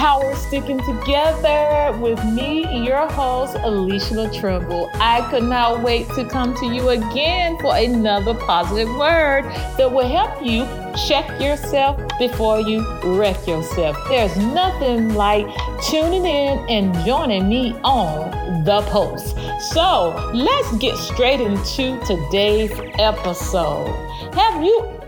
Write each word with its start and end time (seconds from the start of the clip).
Power 0.00 0.34
Sticking 0.34 0.78
Together 0.78 1.94
with 1.98 2.24
me, 2.24 2.86
your 2.86 3.06
host, 3.06 3.54
Leisha 3.56 4.34
Trimble. 4.40 4.90
I 4.94 5.20
could 5.30 5.42
not 5.42 5.82
wait 5.82 6.08
to 6.14 6.24
come 6.24 6.54
to 6.54 6.74
you 6.74 6.88
again 6.88 7.58
for 7.60 7.76
another 7.76 8.32
positive 8.32 8.88
word 8.96 9.44
that 9.76 9.92
will 9.92 10.08
help 10.08 10.42
you 10.42 10.64
check 11.06 11.38
yourself 11.38 12.00
before 12.18 12.60
you 12.60 12.80
wreck 13.04 13.46
yourself. 13.46 13.94
There's 14.08 14.34
nothing 14.38 15.12
like 15.16 15.46
tuning 15.82 16.24
in 16.24 16.58
and 16.70 16.94
joining 17.04 17.46
me 17.46 17.74
on 17.84 18.64
the 18.64 18.80
post. 18.86 19.36
So 19.70 20.16
let's 20.32 20.78
get 20.78 20.96
straight 20.96 21.42
into 21.42 22.00
today's 22.06 22.72
episode. 22.98 23.94
Have 24.32 24.64
you 24.64 24.99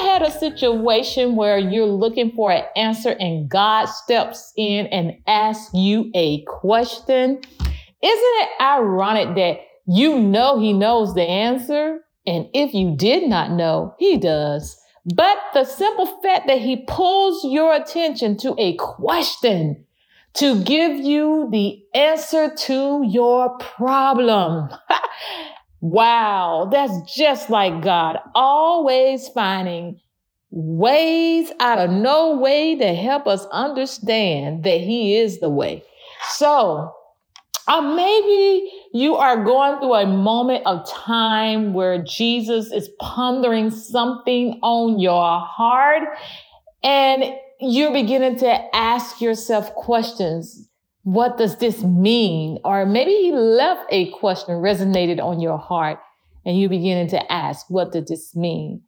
had 0.00 0.22
a 0.22 0.30
situation 0.30 1.36
where 1.36 1.58
you're 1.58 1.86
looking 1.86 2.32
for 2.32 2.50
an 2.50 2.64
answer 2.76 3.10
and 3.10 3.48
God 3.48 3.86
steps 3.86 4.52
in 4.56 4.86
and 4.88 5.12
asks 5.26 5.72
you 5.74 6.10
a 6.14 6.42
question? 6.44 7.40
Isn't 7.60 8.34
it 8.42 8.48
ironic 8.60 9.34
that 9.36 9.60
you 9.86 10.20
know 10.20 10.58
He 10.58 10.72
knows 10.72 11.14
the 11.14 11.22
answer? 11.22 12.00
And 12.26 12.48
if 12.54 12.74
you 12.74 12.96
did 12.96 13.28
not 13.28 13.50
know, 13.50 13.94
He 13.98 14.18
does. 14.18 14.80
But 15.14 15.38
the 15.52 15.64
simple 15.64 16.06
fact 16.22 16.46
that 16.46 16.60
He 16.60 16.84
pulls 16.86 17.44
your 17.44 17.74
attention 17.74 18.36
to 18.38 18.54
a 18.58 18.76
question 18.76 19.84
to 20.34 20.62
give 20.62 20.96
you 20.96 21.48
the 21.50 21.82
answer 21.94 22.52
to 22.54 23.04
your 23.06 23.56
problem. 23.58 24.68
Wow, 25.84 26.70
that's 26.72 27.14
just 27.14 27.50
like 27.50 27.82
God, 27.82 28.18
always 28.34 29.28
finding 29.28 30.00
ways 30.50 31.52
out 31.60 31.78
of 31.78 31.90
no 31.90 32.38
way 32.38 32.74
to 32.76 32.94
help 32.94 33.26
us 33.26 33.44
understand 33.52 34.64
that 34.64 34.80
He 34.80 35.14
is 35.14 35.40
the 35.40 35.50
way. 35.50 35.84
So, 36.30 36.90
or 37.70 37.82
maybe 37.82 38.72
you 38.94 39.16
are 39.16 39.44
going 39.44 39.78
through 39.78 39.96
a 39.96 40.06
moment 40.06 40.64
of 40.64 40.88
time 40.88 41.74
where 41.74 42.02
Jesus 42.02 42.72
is 42.72 42.88
pondering 42.98 43.68
something 43.68 44.58
on 44.62 44.98
your 44.98 45.38
heart 45.38 46.04
and 46.82 47.24
you're 47.60 47.92
beginning 47.92 48.38
to 48.38 48.74
ask 48.74 49.20
yourself 49.20 49.74
questions 49.74 50.66
what 51.04 51.36
does 51.36 51.56
this 51.58 51.82
mean? 51.82 52.58
Or 52.64 52.84
maybe 52.86 53.12
he 53.12 53.32
left 53.32 53.86
a 53.90 54.10
question 54.12 54.54
resonated 54.56 55.22
on 55.22 55.38
your 55.38 55.58
heart 55.58 56.00
and 56.44 56.58
you 56.58 56.68
beginning 56.68 57.08
to 57.08 57.32
ask, 57.32 57.66
what 57.68 57.92
does 57.92 58.08
this 58.08 58.34
mean? 58.34 58.82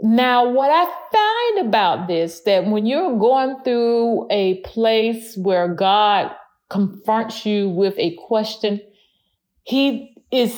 Now, 0.00 0.50
what 0.50 0.70
I 0.70 0.84
find 1.12 1.68
about 1.68 2.06
this, 2.06 2.40
that 2.40 2.66
when 2.66 2.86
you're 2.86 3.18
going 3.18 3.62
through 3.64 4.26
a 4.30 4.60
place 4.60 5.36
where 5.36 5.68
God 5.68 6.32
confronts 6.68 7.46
you 7.46 7.68
with 7.68 7.94
a 7.98 8.16
question, 8.26 8.80
he 9.62 10.14
is, 10.30 10.52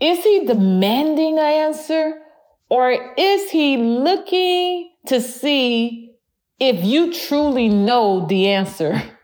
is 0.00 0.22
he 0.24 0.46
demanding 0.46 1.38
an 1.38 1.44
answer 1.44 2.20
or 2.68 3.14
is 3.16 3.50
he 3.50 3.76
looking 3.78 4.90
to 5.06 5.20
see 5.22 6.12
if 6.58 6.84
you 6.84 7.14
truly 7.14 7.68
know 7.68 8.26
the 8.26 8.48
answer? 8.48 9.00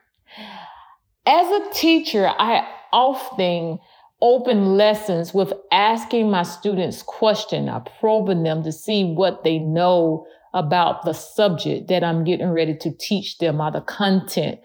As 1.27 1.51
a 1.51 1.73
teacher, 1.73 2.27
I 2.27 2.67
often 2.93 3.79
open 4.21 4.77
lessons 4.77 5.33
with 5.33 5.53
asking 5.73 6.31
my 6.31 6.43
students 6.43 7.03
questions. 7.03 7.69
I 7.69 7.81
probing 8.01 8.43
them 8.43 8.62
to 8.65 8.73
see 8.73 9.05
what 9.05 9.43
they 9.43 9.59
know 9.59 10.27
about 10.53 11.05
the 11.05 11.12
subject 11.12 11.89
that 11.89 12.05
I'm 12.05 12.25
getting 12.25 12.51
ready 12.51 12.77
to 12.77 12.91
teach 12.93 13.39
them 13.39 13.61
or 13.61 13.71
the 13.71 13.81
content 13.81 14.61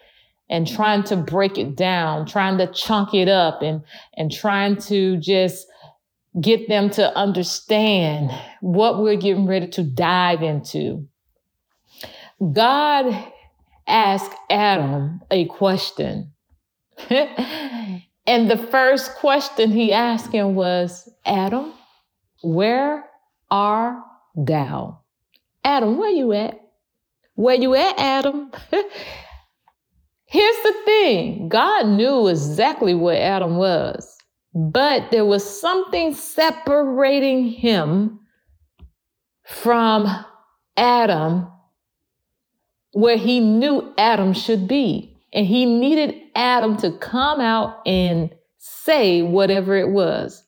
and 0.50 0.68
trying 0.68 1.03
to 1.03 1.16
break 1.16 1.58
it 1.58 1.75
down, 1.75 2.25
trying 2.25 2.58
to 2.58 2.68
chunk 2.68 3.14
it 3.14 3.28
up 3.28 3.62
and, 3.62 3.81
and 4.16 4.31
trying 4.31 4.78
to 4.78 5.18
just 5.18 5.66
get 6.40 6.68
them 6.68 6.90
to 6.91 7.16
understand 7.18 8.31
what 8.62 9.02
we're 9.02 9.16
getting 9.16 9.47
ready 9.47 9.68
to 9.68 9.84
dive 9.84 10.44
into. 10.44 11.08
God 12.53 13.31
asked 13.88 14.36
Adam 14.50 15.22
a 15.31 15.46
question. 15.46 16.34
and 18.28 18.50
the 18.50 18.68
first 18.72 19.16
question 19.16 19.72
he 19.72 19.94
asked 19.94 20.32
him 20.32 20.56
was, 20.56 21.10
Adam, 21.26 21.74
where 22.42 23.06
are 23.52 24.04
thou? 24.36 25.02
Adam, 25.64 25.98
where 25.98 26.09
you 26.09 26.34
at? 26.34 26.59
Where 27.36 27.56
you 27.56 27.76
at, 27.76 27.98
Adam? 27.98 28.52
Here's 30.26 30.64
the 30.64 30.76
thing 30.86 31.50
God 31.50 31.88
knew 31.88 32.28
exactly 32.28 32.94
where 32.94 33.22
Adam 33.22 33.58
was, 33.58 34.18
but 34.54 35.09
there 35.12 35.26
was 35.26 35.59
something 35.59 36.14
separating 36.14 37.50
him 37.50 38.20
from 39.46 40.08
Adam 40.78 41.48
where 42.94 43.18
he 43.18 43.40
knew 43.40 43.94
Adam 43.98 44.34
should 44.34 44.68
be. 44.68 45.09
And 45.34 45.45
he 45.45 45.66
needed 45.66 46.16
Adam 46.35 46.78
to 46.78 46.91
come 46.91 47.40
out 47.40 47.81
and 47.85 48.34
say 48.57 49.22
whatever 49.22 49.75
it 49.75 49.90
was. 49.90 50.44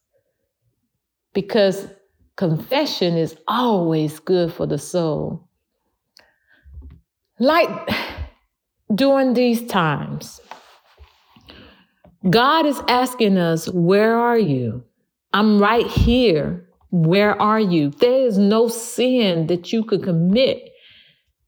Because 1.33 1.87
confession 2.35 3.15
is 3.15 3.37
always 3.47 4.19
good 4.19 4.53
for 4.53 4.65
the 4.65 4.77
soul. 4.77 5.47
Like 7.39 7.69
during 8.95 9.33
these 9.33 9.65
times, 9.67 10.41
God 12.29 12.65
is 12.65 12.81
asking 12.87 13.37
us, 13.37 13.67
Where 13.69 14.15
are 14.15 14.39
you? 14.39 14.83
I'm 15.33 15.59
right 15.59 15.87
here. 15.87 16.67
Where 16.91 17.41
are 17.41 17.59
you? 17.59 17.89
There 17.89 18.25
is 18.27 18.37
no 18.37 18.67
sin 18.67 19.47
that 19.47 19.71
you 19.71 19.83
could 19.83 20.03
commit 20.03 20.71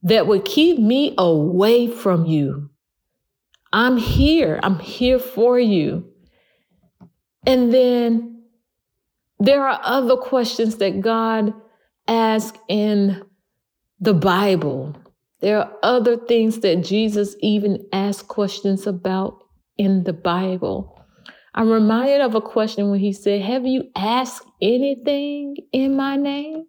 that 0.04 0.28
would 0.28 0.46
keep 0.46 0.80
me 0.80 1.14
away 1.18 1.88
from 1.88 2.26
you. 2.26 2.70
I'm 3.74 3.98
here. 3.98 4.60
I'm 4.62 4.78
here 4.78 5.18
for 5.20 5.60
you. 5.60 6.08
And 7.46 7.74
then 7.74 8.44
there 9.40 9.68
are 9.68 9.80
other 9.84 10.16
questions 10.16 10.78
that 10.78 11.02
God 11.02 11.54
asks 12.08 12.58
in 12.70 13.24
the 14.00 14.14
Bible. 14.14 14.96
There 15.42 15.58
are 15.60 15.74
other 15.82 16.16
things 16.16 16.60
that 16.60 16.84
Jesus 16.84 17.36
even 17.42 17.86
asked 17.92 18.28
questions 18.28 18.86
about 18.86 19.40
in 19.78 20.04
the 20.04 20.14
Bible. 20.14 21.04
I'm 21.56 21.70
reminded 21.70 22.22
of 22.22 22.36
a 22.36 22.42
question 22.42 22.92
when 22.92 23.00
he 23.00 23.12
said, 23.12 23.42
Have 23.42 23.66
you 23.66 23.90
asked 23.96 24.46
anything 24.62 25.58
in 25.72 25.96
my 25.96 26.16
name? 26.16 26.66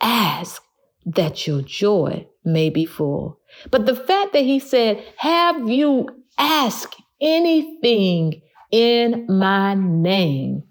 Ask 0.00 0.62
that 1.06 1.46
your 1.46 1.62
joy 1.62 2.26
may 2.44 2.70
be 2.70 2.86
full. 2.86 3.40
But 3.70 3.86
the 3.86 3.94
fact 3.94 4.32
that 4.32 4.44
he 4.44 4.58
said, 4.58 5.04
Have 5.18 5.68
you 5.68 6.08
ask 6.38 6.94
anything 7.20 8.40
in 8.70 9.26
my 9.28 9.74
name. 9.74 10.62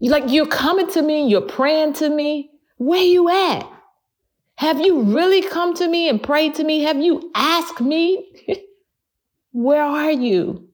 Like 0.00 0.24
you're 0.28 0.46
coming 0.46 0.90
to 0.92 1.02
me, 1.02 1.28
you're 1.28 1.40
praying 1.40 1.94
to 1.94 2.10
me. 2.10 2.50
Where 2.78 3.02
you 3.02 3.28
at? 3.28 3.70
Have 4.56 4.80
you 4.80 5.02
really 5.02 5.42
come 5.42 5.74
to 5.74 5.88
me 5.88 6.08
and 6.08 6.22
prayed 6.22 6.54
to 6.56 6.64
me? 6.64 6.82
Have 6.82 7.00
you 7.00 7.30
asked 7.34 7.80
me? 7.80 8.32
Where 9.52 9.82
are 9.82 10.10
you? 10.10 10.68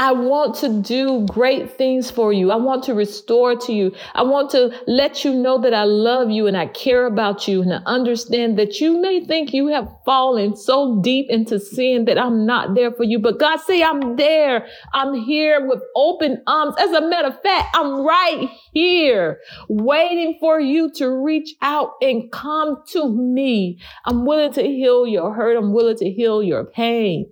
I 0.00 0.12
want 0.12 0.54
to 0.56 0.80
do 0.80 1.26
great 1.26 1.76
things 1.76 2.10
for 2.10 2.32
you. 2.32 2.50
I 2.50 2.56
want 2.56 2.82
to 2.84 2.94
restore 2.94 3.54
to 3.54 3.70
you. 3.70 3.94
I 4.14 4.22
want 4.22 4.48
to 4.52 4.74
let 4.86 5.26
you 5.26 5.34
know 5.34 5.60
that 5.60 5.74
I 5.74 5.84
love 5.84 6.30
you 6.30 6.46
and 6.46 6.56
I 6.56 6.68
care 6.68 7.04
about 7.04 7.46
you 7.46 7.60
and 7.60 7.74
I 7.74 7.82
understand 7.84 8.58
that 8.58 8.80
you 8.80 8.98
may 8.98 9.22
think 9.22 9.52
you 9.52 9.66
have 9.66 9.90
fallen 10.06 10.56
so 10.56 11.02
deep 11.02 11.26
into 11.28 11.60
sin 11.60 12.06
that 12.06 12.16
I'm 12.16 12.46
not 12.46 12.74
there 12.74 12.90
for 12.92 13.04
you. 13.04 13.18
But 13.18 13.38
God 13.38 13.60
say 13.60 13.82
I'm 13.82 14.16
there. 14.16 14.66
I'm 14.94 15.12
here 15.12 15.68
with 15.68 15.82
open 15.94 16.42
arms. 16.46 16.76
As 16.80 16.92
a 16.92 17.06
matter 17.06 17.28
of 17.28 17.42
fact, 17.42 17.76
I'm 17.76 18.00
right 18.00 18.48
here 18.72 19.40
waiting 19.68 20.38
for 20.40 20.58
you 20.58 20.90
to 20.92 21.10
reach 21.10 21.50
out 21.60 21.90
and 22.00 22.32
come 22.32 22.82
to 22.92 23.06
me. 23.06 23.78
I'm 24.06 24.24
willing 24.24 24.54
to 24.54 24.62
heal 24.62 25.06
your 25.06 25.34
hurt. 25.34 25.58
I'm 25.58 25.74
willing 25.74 25.98
to 25.98 26.10
heal 26.10 26.42
your 26.42 26.64
pain. 26.64 27.30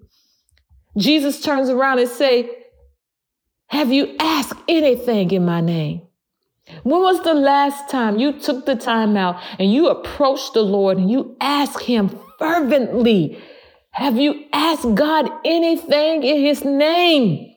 Jesus 0.99 1.41
turns 1.41 1.71
around 1.71 2.01
and 2.01 2.09
say, 2.09 2.51
have 3.69 3.93
you 3.93 4.17
asked 4.19 4.61
anything 4.67 5.31
in 5.31 5.45
my 5.45 5.61
name? 5.61 6.03
When 6.83 7.01
was 7.01 7.23
the 7.23 7.35
last 7.35 7.89
time 7.89 8.19
you 8.19 8.39
took 8.39 8.67
the 8.67 8.77
time 8.77 9.17
out 9.17 9.41
and 9.59 9.73
you 9.73 9.89
approached 9.89 10.55
the 10.55 10.63
Lord 10.63 10.99
and 10.99 11.11
you 11.11 11.37
asked 11.41 11.83
him 11.83 12.19
fervently? 12.39 13.41
Have 13.91 14.19
you 14.19 14.45
asked 14.53 14.95
God 14.95 15.31
anything 15.45 16.23
in 16.23 16.41
his 16.41 16.65
name? 16.65 17.55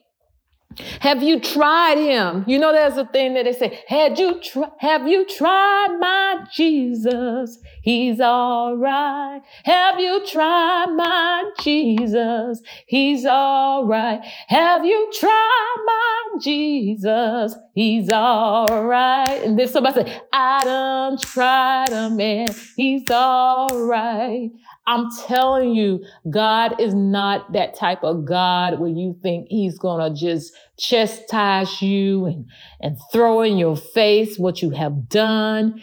Have 1.00 1.22
you 1.22 1.40
tried 1.40 1.98
him? 1.98 2.44
You 2.46 2.58
know, 2.58 2.72
there's 2.72 2.96
a 2.96 3.06
thing 3.06 3.34
that 3.34 3.44
they 3.44 3.52
say, 3.52 3.80
had 3.88 4.18
you 4.18 4.40
tr- 4.40 4.72
have 4.78 5.06
you 5.06 5.26
tried 5.26 5.96
my 5.98 6.46
Jesus? 6.52 7.58
He's 7.82 8.20
all 8.20 8.76
right. 8.76 9.40
Have 9.64 9.98
you 9.98 10.24
tried 10.26 10.94
my 10.96 11.50
Jesus? 11.60 12.62
He's 12.86 13.26
all 13.26 13.86
right. 13.86 14.20
Have 14.48 14.84
you 14.84 15.10
tried 15.18 15.76
my 15.86 16.38
Jesus? 16.40 17.56
He's 17.74 18.10
all 18.10 18.84
right. 18.84 19.42
And 19.42 19.58
then 19.58 19.68
somebody 19.68 20.04
say, 20.04 20.20
I 20.32 20.64
done 20.64 21.18
tried 21.18 21.90
him 21.90 22.12
man. 22.16 22.48
He's 22.76 23.10
all 23.10 23.68
right. 23.86 24.50
I'm 24.86 25.08
telling 25.26 25.74
you, 25.74 26.04
God 26.28 26.80
is 26.80 26.92
not 26.92 27.52
that 27.52 27.76
type 27.76 28.02
of 28.02 28.24
God 28.24 28.80
where 28.80 28.90
you 28.90 29.16
think 29.22 29.46
he's 29.48 29.78
going 29.78 30.12
to 30.12 30.18
just 30.18 30.52
chastise 30.76 31.80
you 31.80 32.26
and, 32.26 32.46
and 32.80 32.98
throw 33.12 33.42
in 33.42 33.58
your 33.58 33.76
face 33.76 34.38
what 34.38 34.60
you 34.60 34.70
have 34.70 35.08
done. 35.08 35.80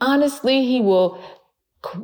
Honestly, 0.00 0.64
he 0.64 0.80
will, 0.80 1.20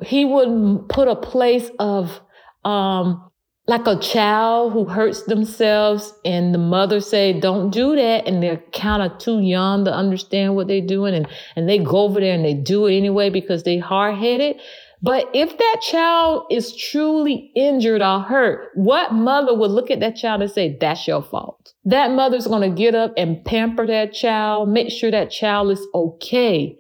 he 0.05 0.25
would 0.25 0.89
put 0.89 1.07
a 1.07 1.17
place 1.17 1.71
of, 1.79 2.21
um, 2.65 3.31
like 3.67 3.87
a 3.87 4.01
child 4.01 4.73
who 4.73 4.85
hurts 4.85 5.23
themselves 5.25 6.13
and 6.25 6.53
the 6.53 6.59
mother 6.59 7.01
say 7.01 7.39
don't 7.39 7.71
do 7.71 7.95
that 7.95 8.27
and 8.27 8.43
they're 8.43 8.61
kind 8.73 9.01
of 9.01 9.17
too 9.19 9.41
young 9.41 9.85
to 9.85 9.95
understand 9.95 10.57
what 10.57 10.67
they're 10.67 10.81
doing 10.81 11.15
and, 11.15 11.29
and 11.55 11.69
they 11.69 11.79
go 11.79 11.99
over 11.99 12.19
there 12.19 12.35
and 12.35 12.45
they 12.45 12.55
do 12.55 12.87
it 12.87 12.97
anyway 12.97 13.31
because 13.31 13.63
they 13.63 13.79
hard-headed 13.79 14.57
but 15.03 15.29
if 15.33 15.57
that 15.57 15.77
child 15.83 16.45
is 16.51 16.77
truly 16.77 17.51
injured 17.57 18.03
or 18.03 18.21
hurt, 18.21 18.71
what 18.75 19.13
mother 19.13 19.55
would 19.55 19.71
look 19.71 19.91
at 19.91 20.01
that 20.01 20.17
child 20.17 20.43
and 20.43 20.51
say, 20.51 20.77
that's 20.79 21.07
your 21.07 21.23
fault? 21.23 21.73
That 21.85 22.11
mother's 22.11 22.47
going 22.47 22.69
to 22.69 22.77
get 22.77 22.95
up 22.95 23.15
and 23.17 23.43
pamper 23.45 23.87
that 23.87 24.13
child, 24.13 24.69
make 24.69 24.91
sure 24.91 25.11
that 25.11 25.31
child 25.31 25.71
is 25.71 25.87
okay. 25.95 26.77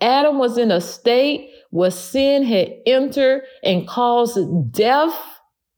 Adam 0.00 0.38
was 0.38 0.58
in 0.58 0.70
a 0.70 0.80
state 0.80 1.50
where 1.70 1.90
sin 1.90 2.42
had 2.42 2.72
entered 2.84 3.42
and 3.62 3.88
caused 3.88 4.38
death 4.72 5.18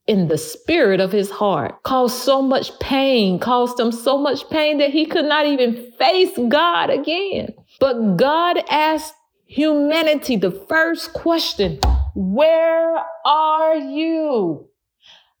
in 0.07 0.27
the 0.27 0.37
spirit 0.37 0.99
of 0.99 1.11
his 1.11 1.31
heart, 1.31 1.81
caused 1.83 2.17
so 2.17 2.41
much 2.41 2.77
pain, 2.79 3.39
caused 3.39 3.79
him 3.79 3.91
so 3.91 4.17
much 4.17 4.47
pain 4.49 4.77
that 4.77 4.91
he 4.91 5.05
could 5.05 5.25
not 5.25 5.45
even 5.45 5.91
face 5.97 6.37
God 6.49 6.89
again. 6.89 7.53
But 7.79 8.17
God 8.17 8.61
asked 8.69 9.13
humanity, 9.45 10.35
the 10.35 10.51
first 10.51 11.13
question, 11.13 11.79
where 12.15 13.03
are 13.25 13.75
you? 13.75 14.69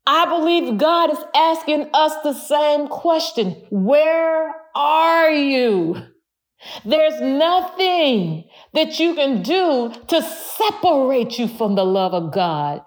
I 0.07 0.25
believe 0.25 0.77
God 0.77 1.11
is 1.11 1.23
asking 1.35 1.89
us 1.93 2.13
the 2.23 2.33
same 2.33 2.87
question. 2.87 3.51
Where 3.69 4.53
are 4.75 5.29
you? 5.31 5.95
There's 6.83 7.19
nothing 7.21 8.45
that 8.73 8.99
you 8.99 9.15
can 9.15 9.41
do 9.41 9.93
to 10.07 10.21
separate 10.21 11.37
you 11.37 11.47
from 11.47 11.75
the 11.75 11.85
love 11.85 12.13
of 12.13 12.33
God. 12.33 12.81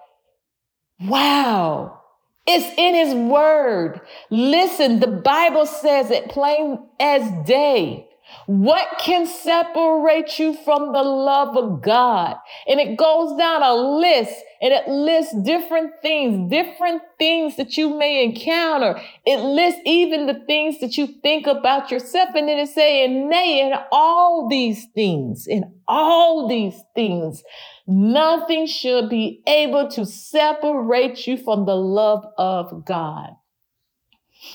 Wow. 1.01 2.01
It's 2.45 2.77
in 2.77 2.95
his 2.95 3.13
word. 3.13 4.01
Listen, 4.29 4.99
the 4.99 5.07
Bible 5.07 5.65
says 5.65 6.11
it 6.11 6.29
plain 6.29 6.79
as 6.99 7.29
day. 7.45 8.08
What 8.45 8.97
can 8.99 9.27
separate 9.27 10.39
you 10.39 10.53
from 10.53 10.91
the 10.91 11.03
love 11.03 11.55
of 11.55 11.81
God? 11.81 12.35
And 12.67 12.79
it 12.79 12.97
goes 12.97 13.37
down 13.37 13.61
a 13.61 13.73
list 13.73 14.33
and 14.61 14.73
it 14.73 14.87
lists 14.87 15.35
different 15.43 15.93
things, 16.01 16.49
different 16.49 17.01
things 17.17 17.57
that 17.57 17.77
you 17.77 17.97
may 17.97 18.23
encounter. 18.23 18.99
It 19.25 19.39
lists 19.39 19.81
even 19.85 20.25
the 20.25 20.43
things 20.47 20.79
that 20.79 20.97
you 20.97 21.07
think 21.21 21.47
about 21.47 21.91
yourself. 21.91 22.29
And 22.35 22.47
then 22.47 22.59
it's 22.59 22.73
saying, 22.73 23.29
nay, 23.29 23.61
in 23.61 23.73
all 23.91 24.47
these 24.49 24.85
things, 24.95 25.45
in 25.47 25.71
all 25.87 26.47
these 26.47 26.81
things, 26.95 27.43
nothing 27.87 28.65
should 28.67 29.09
be 29.09 29.41
able 29.47 29.89
to 29.89 30.05
separate 30.05 31.27
you 31.27 31.37
from 31.37 31.65
the 31.65 31.75
love 31.75 32.25
of 32.37 32.85
God. 32.85 33.29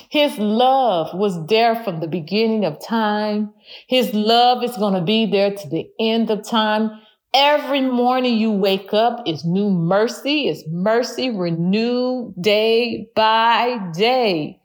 His 0.08 0.38
love 0.38 1.12
was 1.14 1.46
there 1.46 1.76
from 1.76 2.00
the 2.00 2.08
beginning 2.08 2.64
of 2.64 2.84
time. 2.84 3.52
His 3.86 4.14
love 4.14 4.62
is 4.64 4.76
going 4.76 4.94
to 4.94 5.02
be 5.02 5.26
there 5.26 5.54
to 5.54 5.68
the 5.68 5.88
end 6.00 6.30
of 6.30 6.42
time. 6.42 6.90
Every 7.34 7.80
morning 7.80 8.38
you 8.38 8.52
wake 8.52 8.94
up 8.94 9.26
is 9.26 9.44
new 9.44 9.68
mercy, 9.68 10.48
is 10.48 10.64
mercy 10.68 11.30
renewed 11.30 12.34
day 12.40 13.08
by 13.14 13.90
day. 13.92 14.60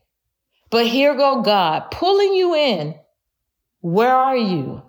But 0.69 0.88
here 0.88 1.16
go 1.16 1.42
God 1.42 1.89
pulling 1.92 2.33
you 2.36 2.56
in. 2.56 2.95
Where 3.81 4.13
are 4.13 4.38
you? 4.38 4.83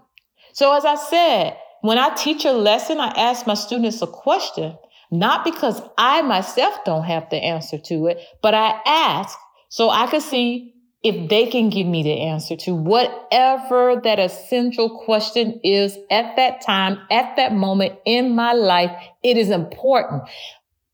So 0.52 0.76
as 0.76 0.84
I 0.84 0.96
said, 0.96 1.56
when 1.80 1.98
I 1.98 2.14
teach 2.14 2.44
a 2.44 2.52
lesson, 2.52 3.00
I 3.00 3.08
ask 3.16 3.46
my 3.46 3.54
students 3.54 4.02
a 4.02 4.06
question, 4.06 4.76
not 5.10 5.44
because 5.44 5.80
I 5.96 6.22
myself 6.22 6.74
don't 6.84 7.04
have 7.04 7.30
the 7.30 7.38
answer 7.38 7.78
to 7.78 8.08
it, 8.08 8.20
but 8.42 8.54
I 8.54 8.78
ask 8.84 9.38
so 9.70 9.88
I 9.88 10.08
could 10.08 10.22
see 10.22 10.74
if 11.02 11.30
they 11.30 11.46
can 11.46 11.70
give 11.70 11.86
me 11.86 12.02
the 12.02 12.20
answer 12.20 12.56
to 12.56 12.74
whatever 12.74 14.00
that 14.02 14.18
essential 14.18 15.02
question 15.04 15.60
is 15.64 15.96
at 16.10 16.36
that 16.36 16.60
time, 16.60 16.98
at 17.10 17.36
that 17.36 17.54
moment 17.54 17.94
in 18.04 18.34
my 18.34 18.52
life. 18.52 18.90
It 19.22 19.36
is 19.36 19.48
important. 19.48 20.24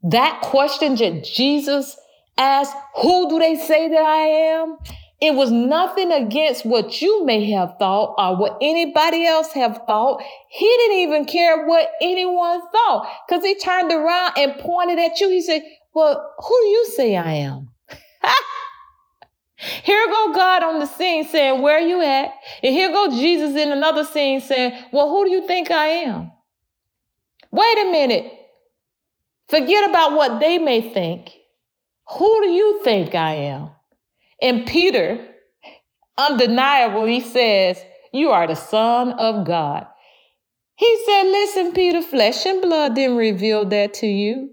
That 0.02 0.40
question 0.42 0.94
that 0.96 1.24
Jesus 1.24 1.96
asked, 2.38 2.76
who 3.02 3.28
do 3.30 3.38
they 3.38 3.56
say 3.56 3.88
that 3.88 4.02
I 4.02 4.26
am? 4.52 4.76
It 5.20 5.34
was 5.34 5.50
nothing 5.50 6.12
against 6.12 6.66
what 6.66 7.00
you 7.00 7.24
may 7.24 7.50
have 7.52 7.76
thought 7.78 8.14
or 8.18 8.36
what 8.36 8.58
anybody 8.60 9.24
else 9.24 9.50
have 9.52 9.80
thought. 9.86 10.22
He 10.50 10.66
didn't 10.66 10.98
even 10.98 11.24
care 11.24 11.66
what 11.66 11.88
anyone 12.02 12.60
thought 12.70 13.10
because 13.26 13.42
he 13.42 13.58
turned 13.58 13.90
around 13.90 14.32
and 14.36 14.60
pointed 14.60 14.98
at 14.98 15.18
you. 15.18 15.30
He 15.30 15.40
said, 15.40 15.62
well, 15.94 16.34
who 16.38 16.60
do 16.60 16.66
you 16.68 16.86
say 16.94 17.16
I 17.16 17.32
am? 17.32 17.70
Here 19.82 20.06
go 20.06 20.32
God 20.32 20.62
on 20.62 20.78
the 20.78 20.86
scene 20.86 21.24
saying, 21.24 21.60
Where 21.62 21.78
you 21.78 22.00
at? 22.02 22.32
And 22.62 22.74
here 22.74 22.90
go 22.90 23.10
Jesus 23.10 23.56
in 23.56 23.72
another 23.72 24.04
scene 24.04 24.40
saying, 24.40 24.72
Well, 24.92 25.08
who 25.10 25.24
do 25.24 25.30
you 25.30 25.46
think 25.46 25.70
I 25.70 25.86
am? 25.86 26.32
Wait 27.50 27.78
a 27.78 27.90
minute. 27.90 28.32
Forget 29.48 29.88
about 29.88 30.12
what 30.12 30.40
they 30.40 30.58
may 30.58 30.80
think. 30.92 31.30
Who 32.18 32.42
do 32.42 32.48
you 32.48 32.80
think 32.84 33.14
I 33.14 33.34
am? 33.34 33.70
And 34.42 34.66
Peter, 34.66 35.26
undeniable, 36.18 37.04
he 37.04 37.20
says, 37.20 37.82
You 38.12 38.30
are 38.30 38.46
the 38.46 38.54
Son 38.54 39.12
of 39.12 39.46
God. 39.46 39.86
He 40.76 41.04
said, 41.06 41.22
Listen, 41.24 41.72
Peter, 41.72 42.02
flesh 42.02 42.44
and 42.44 42.60
blood 42.60 42.94
didn't 42.94 43.16
reveal 43.16 43.64
that 43.66 43.94
to 43.94 44.06
you. 44.06 44.50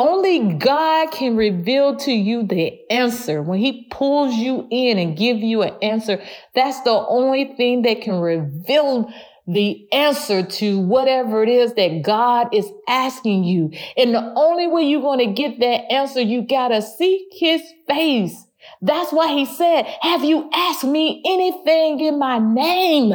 Only 0.00 0.54
God 0.54 1.10
can 1.10 1.36
reveal 1.36 1.94
to 1.94 2.10
you 2.10 2.42
the 2.42 2.90
answer. 2.90 3.42
When 3.42 3.58
he 3.58 3.86
pulls 3.90 4.34
you 4.34 4.66
in 4.70 4.98
and 4.98 5.14
give 5.14 5.40
you 5.40 5.60
an 5.60 5.74
answer, 5.82 6.22
that's 6.54 6.80
the 6.84 7.04
only 7.06 7.52
thing 7.54 7.82
that 7.82 8.00
can 8.00 8.18
reveal 8.18 9.12
the 9.46 9.86
answer 9.92 10.42
to 10.42 10.78
whatever 10.78 11.42
it 11.42 11.50
is 11.50 11.74
that 11.74 12.00
God 12.02 12.54
is 12.54 12.66
asking 12.88 13.44
you. 13.44 13.72
And 13.94 14.14
the 14.14 14.32
only 14.36 14.68
way 14.68 14.84
you're 14.84 15.02
going 15.02 15.18
to 15.18 15.34
get 15.34 15.60
that 15.60 15.92
answer, 15.92 16.22
you 16.22 16.46
got 16.46 16.68
to 16.68 16.80
seek 16.80 17.26
his 17.32 17.60
face. 17.86 18.42
That's 18.80 19.12
why 19.12 19.34
he 19.34 19.44
said, 19.44 19.82
have 20.00 20.24
you 20.24 20.48
asked 20.54 20.84
me 20.84 21.22
anything 21.26 22.00
in 22.00 22.18
my 22.18 22.38
name? 22.38 23.12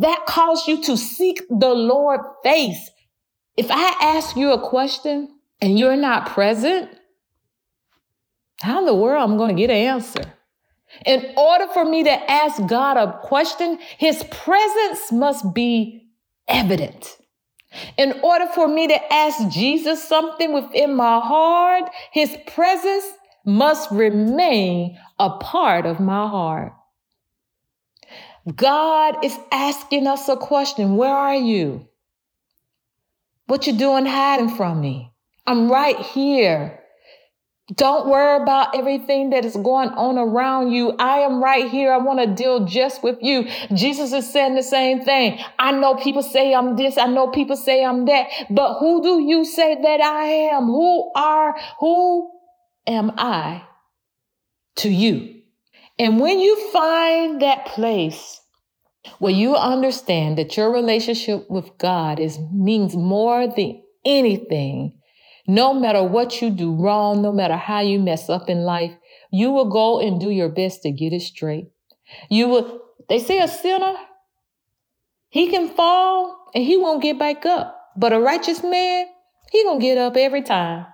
That 0.00 0.26
calls 0.26 0.66
you 0.66 0.82
to 0.82 0.96
seek 0.96 1.40
the 1.48 1.72
Lord 1.72 2.20
face. 2.42 2.90
If 3.56 3.70
I 3.70 3.94
ask 4.02 4.36
you 4.36 4.50
a 4.50 4.68
question, 4.68 5.35
and 5.60 5.78
you're 5.78 5.96
not 5.96 6.26
present, 6.26 6.90
how 8.60 8.80
in 8.80 8.86
the 8.86 8.94
world 8.94 9.22
I'm 9.22 9.36
going 9.36 9.54
to 9.54 9.60
get 9.60 9.70
an 9.70 9.76
answer? 9.76 10.22
In 11.04 11.34
order 11.36 11.66
for 11.72 11.84
me 11.84 12.04
to 12.04 12.30
ask 12.30 12.64
God 12.66 12.96
a 12.96 13.18
question, 13.20 13.78
his 13.98 14.22
presence 14.30 15.12
must 15.12 15.52
be 15.54 16.08
evident. 16.48 17.18
In 17.98 18.20
order 18.22 18.46
for 18.54 18.66
me 18.68 18.88
to 18.88 19.12
ask 19.12 19.48
Jesus 19.48 20.02
something 20.02 20.52
within 20.52 20.94
my 20.94 21.20
heart, 21.20 21.90
his 22.12 22.34
presence 22.46 23.04
must 23.44 23.90
remain 23.90 24.98
a 25.18 25.30
part 25.38 25.86
of 25.86 26.00
my 26.00 26.26
heart. 26.28 26.72
God 28.54 29.24
is 29.24 29.36
asking 29.50 30.06
us 30.06 30.28
a 30.28 30.36
question. 30.36 30.96
Where 30.96 31.14
are 31.14 31.34
you? 31.34 31.88
What 33.46 33.66
you 33.66 33.72
doing 33.72 34.06
hiding 34.06 34.50
from 34.50 34.80
me? 34.80 35.12
I'm 35.46 35.70
right 35.70 35.98
here. 35.98 36.80
Don't 37.74 38.08
worry 38.08 38.40
about 38.40 38.76
everything 38.76 39.30
that 39.30 39.44
is 39.44 39.56
going 39.56 39.88
on 39.88 40.18
around 40.18 40.70
you. 40.70 40.92
I 41.00 41.18
am 41.18 41.42
right 41.42 41.68
here. 41.68 41.92
I 41.92 41.98
want 41.98 42.20
to 42.20 42.26
deal 42.26 42.64
just 42.64 43.02
with 43.02 43.18
you. 43.20 43.48
Jesus 43.74 44.12
is 44.12 44.32
saying 44.32 44.54
the 44.54 44.62
same 44.62 45.00
thing. 45.00 45.40
I 45.58 45.72
know 45.72 45.96
people 45.96 46.22
say 46.22 46.54
I'm 46.54 46.76
this. 46.76 46.96
I 46.96 47.06
know 47.06 47.28
people 47.28 47.56
say 47.56 47.84
I'm 47.84 48.04
that. 48.06 48.28
But 48.50 48.78
who 48.78 49.02
do 49.02 49.20
you 49.20 49.44
say 49.44 49.74
that 49.82 50.00
I 50.00 50.24
am? 50.54 50.66
Who 50.66 51.10
are, 51.16 51.56
who 51.80 52.30
am 52.86 53.12
I 53.16 53.64
to 54.76 54.88
you? 54.88 55.42
And 55.98 56.20
when 56.20 56.38
you 56.38 56.70
find 56.70 57.42
that 57.42 57.66
place 57.66 58.40
where 59.18 59.32
you 59.32 59.56
understand 59.56 60.38
that 60.38 60.56
your 60.56 60.72
relationship 60.72 61.50
with 61.50 61.76
God 61.78 62.20
is 62.20 62.38
means 62.52 62.94
more 62.94 63.48
than 63.48 63.82
anything, 64.04 65.00
no 65.46 65.72
matter 65.72 66.02
what 66.02 66.40
you 66.42 66.50
do 66.50 66.74
wrong, 66.74 67.22
no 67.22 67.32
matter 67.32 67.56
how 67.56 67.80
you 67.80 67.98
mess 67.98 68.28
up 68.28 68.48
in 68.48 68.62
life, 68.62 68.92
you 69.30 69.50
will 69.50 69.70
go 69.70 70.00
and 70.00 70.20
do 70.20 70.30
your 70.30 70.48
best 70.48 70.82
to 70.82 70.90
get 70.90 71.12
it 71.12 71.22
straight. 71.22 71.68
You 72.30 72.48
will, 72.48 72.80
they 73.08 73.18
say 73.18 73.40
a 73.40 73.48
sinner, 73.48 73.94
he 75.28 75.50
can 75.50 75.68
fall 75.68 76.50
and 76.54 76.64
he 76.64 76.76
won't 76.76 77.02
get 77.02 77.18
back 77.18 77.46
up. 77.46 77.74
But 77.96 78.12
a 78.12 78.20
righteous 78.20 78.62
man, 78.62 79.06
he 79.50 79.64
gonna 79.64 79.80
get 79.80 79.98
up 79.98 80.16
every 80.16 80.42
time 80.42 80.86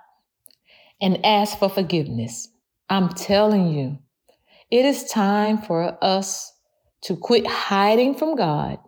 and 1.00 1.24
ask 1.24 1.58
for 1.58 1.68
forgiveness. 1.68 2.48
I'm 2.88 3.08
telling 3.08 3.68
you, 3.68 3.98
it 4.70 4.84
is 4.84 5.04
time 5.04 5.58
for 5.58 5.98
us 6.02 6.52
to 7.02 7.16
quit 7.16 7.46
hiding 7.46 8.14
from 8.14 8.36
God, 8.36 8.78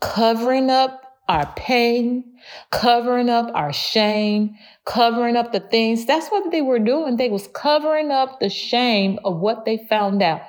covering 0.00 0.70
up 0.70 0.99
our 1.30 1.46
pain, 1.54 2.24
covering 2.72 3.30
up 3.30 3.52
our 3.54 3.72
shame, 3.72 4.56
covering 4.84 5.36
up 5.36 5.52
the 5.52 5.60
things. 5.60 6.04
That's 6.04 6.28
what 6.28 6.50
they 6.50 6.60
were 6.60 6.80
doing. 6.80 7.16
They 7.16 7.28
was 7.28 7.46
covering 7.46 8.10
up 8.10 8.40
the 8.40 8.48
shame 8.48 9.20
of 9.24 9.38
what 9.38 9.64
they 9.64 9.86
found 9.88 10.24
out. 10.24 10.42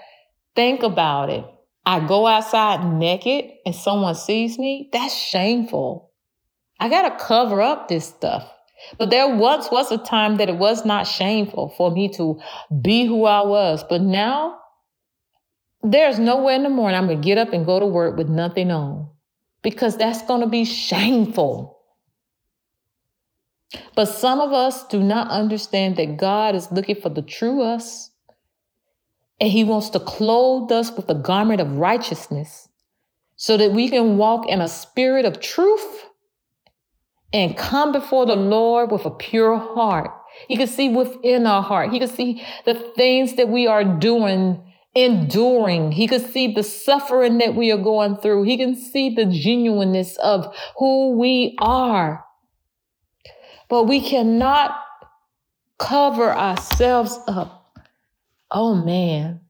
Think 0.56 0.82
about 0.82 1.30
it. 1.30 1.46
I 1.86 2.06
go 2.08 2.26
outside 2.26 2.84
naked 2.98 3.52
and 3.64 3.76
someone 3.76 4.16
sees 4.16 4.58
me. 4.58 4.90
That's 4.92 5.16
shameful. 5.16 6.12
I 6.80 6.90
got 6.90 7.08
to 7.08 7.24
cover 7.24 7.62
up 7.62 7.88
this 7.88 8.08
stuff. 8.08 8.52
But 8.98 9.12
there 9.12 9.30
once 9.36 9.70
was 9.70 9.92
a 9.92 10.00
time 10.00 10.38
that 10.38 10.50
it 10.50 10.58
was 10.58 10.84
not 10.84 11.06
shameful 11.06 11.76
for 11.78 11.92
me 11.92 12.10
to 12.16 12.42
be 12.82 13.06
who 13.06 13.26
I 13.26 13.46
was. 13.46 13.84
But 13.88 14.02
now 14.02 14.58
there's 15.84 16.18
nowhere 16.18 16.56
in 16.56 16.64
the 16.64 16.70
morning 16.70 16.98
I'm 16.98 17.06
going 17.06 17.22
to 17.22 17.24
get 17.24 17.38
up 17.38 17.54
and 17.54 17.68
go 17.68 17.80
to 17.80 17.86
work 17.86 18.18
with 18.18 18.30
nothing 18.30 18.72
on 18.72 19.11
because 19.64 19.98
that's 19.98 20.22
going 20.24 20.42
to 20.42 20.48
be 20.48 20.66
shameful. 20.66 21.78
But 23.96 24.06
some 24.06 24.40
of 24.40 24.52
us 24.52 24.86
do 24.88 25.02
not 25.02 25.30
understand 25.30 25.96
that 25.98 26.18
God 26.18 26.56
is 26.56 26.72
looking 26.72 26.96
for 26.96 27.10
the 27.10 27.22
true 27.22 27.62
us 27.62 28.12
and 29.40 29.50
He 29.50 29.64
wants 29.64 29.90
to 29.90 30.00
clothe 30.00 30.72
us 30.72 30.92
with 30.92 31.08
the 31.08 31.14
garment 31.14 31.62
of 31.62 31.78
righteousness 31.78 32.68
so 33.36 33.58
that 33.58 33.72
we 33.72 33.90
can 33.90 34.18
walk 34.18 34.48
in 34.48 34.62
a 34.62 34.68
spirit 34.68 35.26
of 35.26 35.40
truth 35.40 36.06
and 37.34 37.58
come 37.58 37.92
before 37.92 38.26
the 38.26 38.36
Lord 38.36 38.92
with 38.92 39.06
a 39.06 39.10
pure 39.10 39.58
heart. 39.58 40.12
He 40.48 40.58
can 40.58 40.68
see 40.68 40.90
within 40.90 41.46
our 41.46 41.64
heart. 41.64 41.92
He 41.92 42.00
can 42.00 42.10
see 42.10 42.44
the 42.66 42.74
things 42.74 43.36
that 43.36 43.50
we 43.50 43.68
are 43.68 43.84
doing 43.84 44.62
enduring. 44.94 45.92
He 45.92 46.08
could 46.08 46.26
see 46.26 46.54
the 46.54 46.64
suffering 46.64 47.38
that 47.38 47.56
we 47.56 47.72
are 47.72 47.78
going 47.78 48.18
through. 48.18 48.44
He 48.44 48.58
can 48.58 48.76
see 48.76 49.14
the 49.14 49.26
genuineness 49.26 50.18
of 50.18 50.56
who 50.78 51.18
we 51.18 51.56
are. 51.60 52.26
But 53.70 53.84
we 53.84 54.02
cannot 54.02 54.76
cover 55.78 56.32
ourselves 56.32 57.18
up. 57.28 57.78
Oh 58.52 58.76
man. 58.76 59.42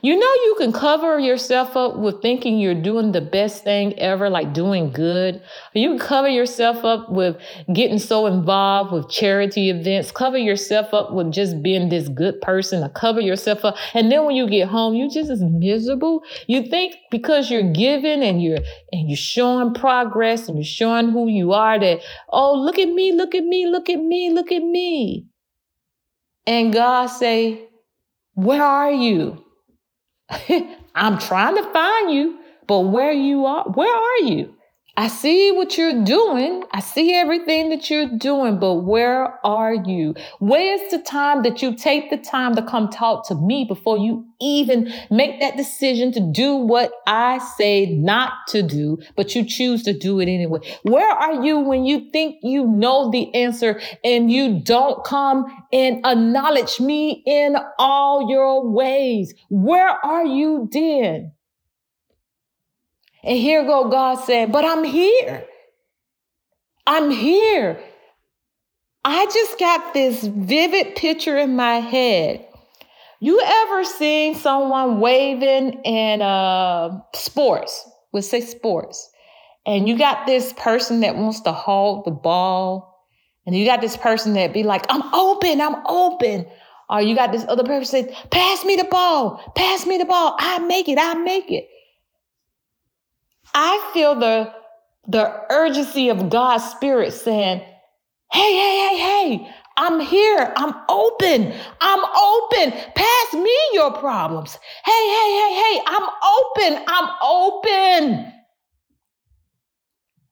You 0.00 0.16
know, 0.16 0.32
you 0.44 0.54
can 0.58 0.72
cover 0.72 1.18
yourself 1.18 1.76
up 1.76 1.96
with 1.96 2.22
thinking 2.22 2.60
you're 2.60 2.80
doing 2.80 3.10
the 3.10 3.20
best 3.20 3.64
thing 3.64 3.98
ever, 3.98 4.30
like 4.30 4.52
doing 4.54 4.92
good. 4.92 5.42
You 5.74 5.88
can 5.88 5.98
cover 5.98 6.28
yourself 6.28 6.84
up 6.84 7.10
with 7.10 7.36
getting 7.72 7.98
so 7.98 8.26
involved 8.26 8.92
with 8.92 9.10
charity 9.10 9.70
events, 9.70 10.12
cover 10.12 10.38
yourself 10.38 10.94
up 10.94 11.12
with 11.12 11.32
just 11.32 11.64
being 11.64 11.88
this 11.88 12.08
good 12.08 12.40
person, 12.40 12.84
or 12.84 12.90
cover 12.90 13.20
yourself 13.20 13.64
up. 13.64 13.76
And 13.92 14.10
then 14.12 14.24
when 14.24 14.36
you 14.36 14.48
get 14.48 14.68
home, 14.68 14.94
you 14.94 15.10
just 15.10 15.30
as 15.30 15.42
miserable. 15.42 16.22
You 16.46 16.62
think 16.62 16.94
because 17.10 17.50
you're 17.50 17.72
giving 17.72 18.22
and 18.22 18.40
you're 18.40 18.60
and 18.92 19.08
you're 19.08 19.16
showing 19.16 19.74
progress 19.74 20.46
and 20.46 20.56
you're 20.56 20.64
showing 20.64 21.08
who 21.08 21.26
you 21.26 21.54
are 21.54 21.80
that, 21.80 22.02
oh, 22.28 22.54
look 22.54 22.78
at 22.78 22.88
me, 22.88 23.10
look 23.12 23.34
at 23.34 23.42
me, 23.42 23.66
look 23.66 23.90
at 23.90 23.98
me, 23.98 24.30
look 24.30 24.52
at 24.52 24.62
me. 24.62 25.26
And 26.46 26.72
God 26.72 27.06
say, 27.06 27.68
Where 28.34 28.62
are 28.62 28.92
you? 28.92 29.44
I'm 30.94 31.18
trying 31.18 31.56
to 31.56 31.72
find 31.72 32.12
you, 32.12 32.38
but 32.66 32.80
where 32.80 33.12
you 33.12 33.46
are, 33.46 33.64
where 33.64 33.94
are 33.94 34.18
you? 34.20 34.54
I 34.94 35.08
see 35.08 35.50
what 35.52 35.78
you're 35.78 36.04
doing. 36.04 36.64
I 36.70 36.80
see 36.80 37.14
everything 37.14 37.70
that 37.70 37.88
you're 37.88 38.10
doing, 38.18 38.58
but 38.58 38.74
where 38.74 39.44
are 39.44 39.72
you? 39.72 40.14
Where's 40.38 40.90
the 40.90 40.98
time 40.98 41.42
that 41.44 41.62
you 41.62 41.74
take 41.74 42.10
the 42.10 42.18
time 42.18 42.54
to 42.56 42.62
come 42.62 42.90
talk 42.90 43.26
to 43.28 43.34
me 43.34 43.64
before 43.64 43.96
you 43.96 44.26
even 44.38 44.92
make 45.10 45.40
that 45.40 45.56
decision 45.56 46.12
to 46.12 46.20
do 46.20 46.56
what 46.56 46.92
I 47.06 47.38
say 47.56 47.86
not 47.86 48.32
to 48.48 48.62
do, 48.62 48.98
but 49.16 49.34
you 49.34 49.46
choose 49.46 49.82
to 49.84 49.98
do 49.98 50.20
it 50.20 50.28
anyway? 50.28 50.60
Where 50.82 51.10
are 51.10 51.42
you 51.42 51.60
when 51.60 51.86
you 51.86 52.10
think 52.10 52.40
you 52.42 52.66
know 52.66 53.10
the 53.10 53.34
answer 53.34 53.80
and 54.04 54.30
you 54.30 54.60
don't 54.60 55.02
come 55.04 55.46
and 55.72 56.04
acknowledge 56.04 56.80
me 56.80 57.22
in 57.24 57.56
all 57.78 58.30
your 58.30 58.68
ways? 58.68 59.32
Where 59.48 59.88
are 59.88 60.26
you 60.26 60.68
then? 60.70 61.32
And 63.24 63.38
here 63.38 63.64
go 63.64 63.88
God 63.88 64.16
saying, 64.16 64.50
but 64.50 64.64
I'm 64.64 64.84
here. 64.84 65.44
I'm 66.86 67.10
here. 67.10 67.80
I 69.04 69.26
just 69.26 69.58
got 69.58 69.94
this 69.94 70.24
vivid 70.24 70.96
picture 70.96 71.36
in 71.38 71.56
my 71.56 71.76
head. 71.76 72.46
You 73.20 73.40
ever 73.40 73.84
seen 73.84 74.34
someone 74.34 74.98
waving 74.98 75.80
in 75.84 76.22
uh, 76.22 77.00
sports? 77.14 77.88
We'll 78.12 78.22
say 78.22 78.40
sports. 78.40 79.08
And 79.64 79.88
you 79.88 79.96
got 79.96 80.26
this 80.26 80.52
person 80.54 81.00
that 81.00 81.14
wants 81.14 81.40
to 81.42 81.52
hold 81.52 82.04
the 82.04 82.10
ball. 82.10 83.06
And 83.46 83.56
you 83.56 83.64
got 83.64 83.80
this 83.80 83.96
person 83.96 84.34
that 84.34 84.52
be 84.52 84.64
like, 84.64 84.86
I'm 84.88 85.02
open, 85.14 85.60
I'm 85.60 85.86
open. 85.86 86.46
Or 86.90 87.00
you 87.00 87.14
got 87.14 87.32
this 87.32 87.44
other 87.48 87.64
person 87.64 88.06
say, 88.06 88.16
pass 88.30 88.64
me 88.64 88.76
the 88.76 88.84
ball, 88.84 89.40
pass 89.54 89.86
me 89.86 89.98
the 89.98 90.04
ball. 90.04 90.36
I 90.38 90.58
make 90.58 90.88
it, 90.88 90.98
I 90.98 91.14
make 91.14 91.50
it. 91.50 91.68
I 93.54 93.90
feel 93.92 94.14
the 94.14 94.52
the 95.08 95.42
urgency 95.50 96.10
of 96.10 96.30
God's 96.30 96.64
spirit 96.64 97.12
saying, 97.12 97.60
Hey, 98.32 98.52
hey, 98.54 98.88
hey, 98.88 98.98
hey, 98.98 99.54
I'm 99.76 100.00
here. 100.00 100.52
I'm 100.56 100.74
open. 100.88 101.52
I'm 101.80 102.04
open. 102.04 102.72
Pass 102.94 103.34
me 103.34 103.58
your 103.72 103.92
problems. 103.92 104.58
Hey, 104.84 104.92
hey, 104.92 105.30
hey, 105.38 105.54
hey, 105.54 105.82
I'm 105.86 106.08
open. 106.24 106.84
I'm 106.86 107.08
open. 107.22 108.32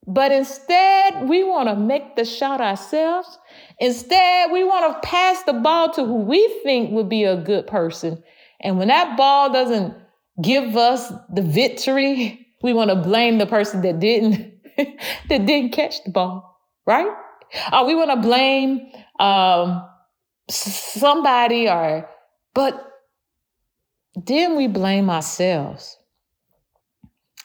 But 0.06 0.32
instead, 0.32 1.28
we 1.28 1.44
want 1.44 1.68
to 1.68 1.76
make 1.76 2.16
the 2.16 2.24
shot 2.24 2.60
ourselves. 2.60 3.38
Instead, 3.78 4.50
we 4.50 4.64
want 4.64 4.94
to 4.94 5.08
pass 5.08 5.42
the 5.42 5.52
ball 5.52 5.92
to 5.92 6.04
who 6.04 6.16
we 6.16 6.60
think 6.62 6.90
would 6.92 7.08
be 7.08 7.24
a 7.24 7.36
good 7.36 7.66
person. 7.66 8.22
And 8.60 8.78
when 8.78 8.88
that 8.88 9.16
ball 9.16 9.52
doesn't 9.52 9.94
give 10.42 10.76
us 10.76 11.12
the 11.32 11.42
victory, 11.42 12.39
we 12.62 12.72
want 12.72 12.90
to 12.90 12.96
blame 12.96 13.38
the 13.38 13.46
person 13.46 13.82
that 13.82 14.00
didn't 14.00 14.54
that 14.76 15.46
didn't 15.46 15.72
catch 15.72 16.02
the 16.04 16.10
ball, 16.10 16.60
right? 16.86 17.10
Or 17.72 17.86
we 17.86 17.94
want 17.94 18.10
to 18.10 18.16
blame 18.16 18.92
um, 19.18 19.84
somebody 20.48 21.68
or 21.68 22.08
but 22.54 22.90
then 24.14 24.56
we 24.56 24.66
blame 24.66 25.08
ourselves. 25.10 25.96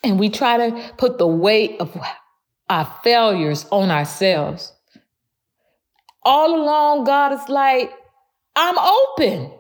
And 0.04 0.20
we 0.20 0.30
try 0.30 0.70
to 0.70 0.94
put 0.98 1.18
the 1.18 1.28
weight 1.28 1.78
of 1.80 1.98
our 2.70 2.94
failures 3.04 3.66
on 3.72 3.90
ourselves. 3.90 4.74
All 6.24 6.56
along, 6.56 7.06
God 7.06 7.34
is 7.34 7.50
like, 7.50 7.92
I'm 8.56 8.78
open. 8.78 9.52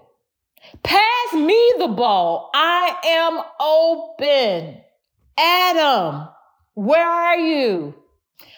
Pass 0.83 1.33
me 1.33 1.73
the 1.79 1.87
ball. 1.87 2.49
I 2.53 2.95
am 3.05 3.41
open. 3.59 4.81
Adam, 5.37 6.27
where 6.73 7.07
are 7.07 7.37
you? 7.37 7.93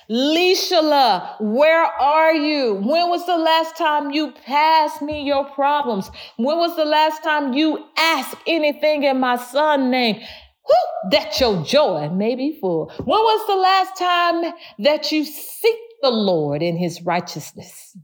Lishala, 0.10 1.36
where 1.42 1.84
are 1.84 2.34
you? 2.34 2.76
When 2.76 3.10
was 3.10 3.26
the 3.26 3.38
last 3.38 3.76
time 3.76 4.12
you 4.12 4.32
passed 4.46 5.02
me 5.02 5.24
your 5.24 5.46
problems? 5.46 6.10
When 6.38 6.58
was 6.58 6.76
the 6.78 6.86
last 6.86 7.24
time 7.24 7.54
you 7.54 7.86
asked 7.98 8.36
anything 8.48 9.04
in 9.04 9.20
my 9.20 9.36
son's 9.36 9.92
name? 9.92 10.16
Whew, 10.16 11.12
that 11.12 11.40
your 11.40 11.64
joy 11.64 12.10
may 12.10 12.36
be 12.36 12.58
full. 12.62 12.92
When 13.04 13.20
was 13.20 13.48
the 13.48 13.56
last 13.56 13.98
time 13.98 14.54
that 14.80 15.12
you 15.12 15.26
seek 15.26 15.78
the 16.02 16.10
Lord 16.12 16.62
in 16.62 16.78
his 16.78 17.02
righteousness? 17.02 17.98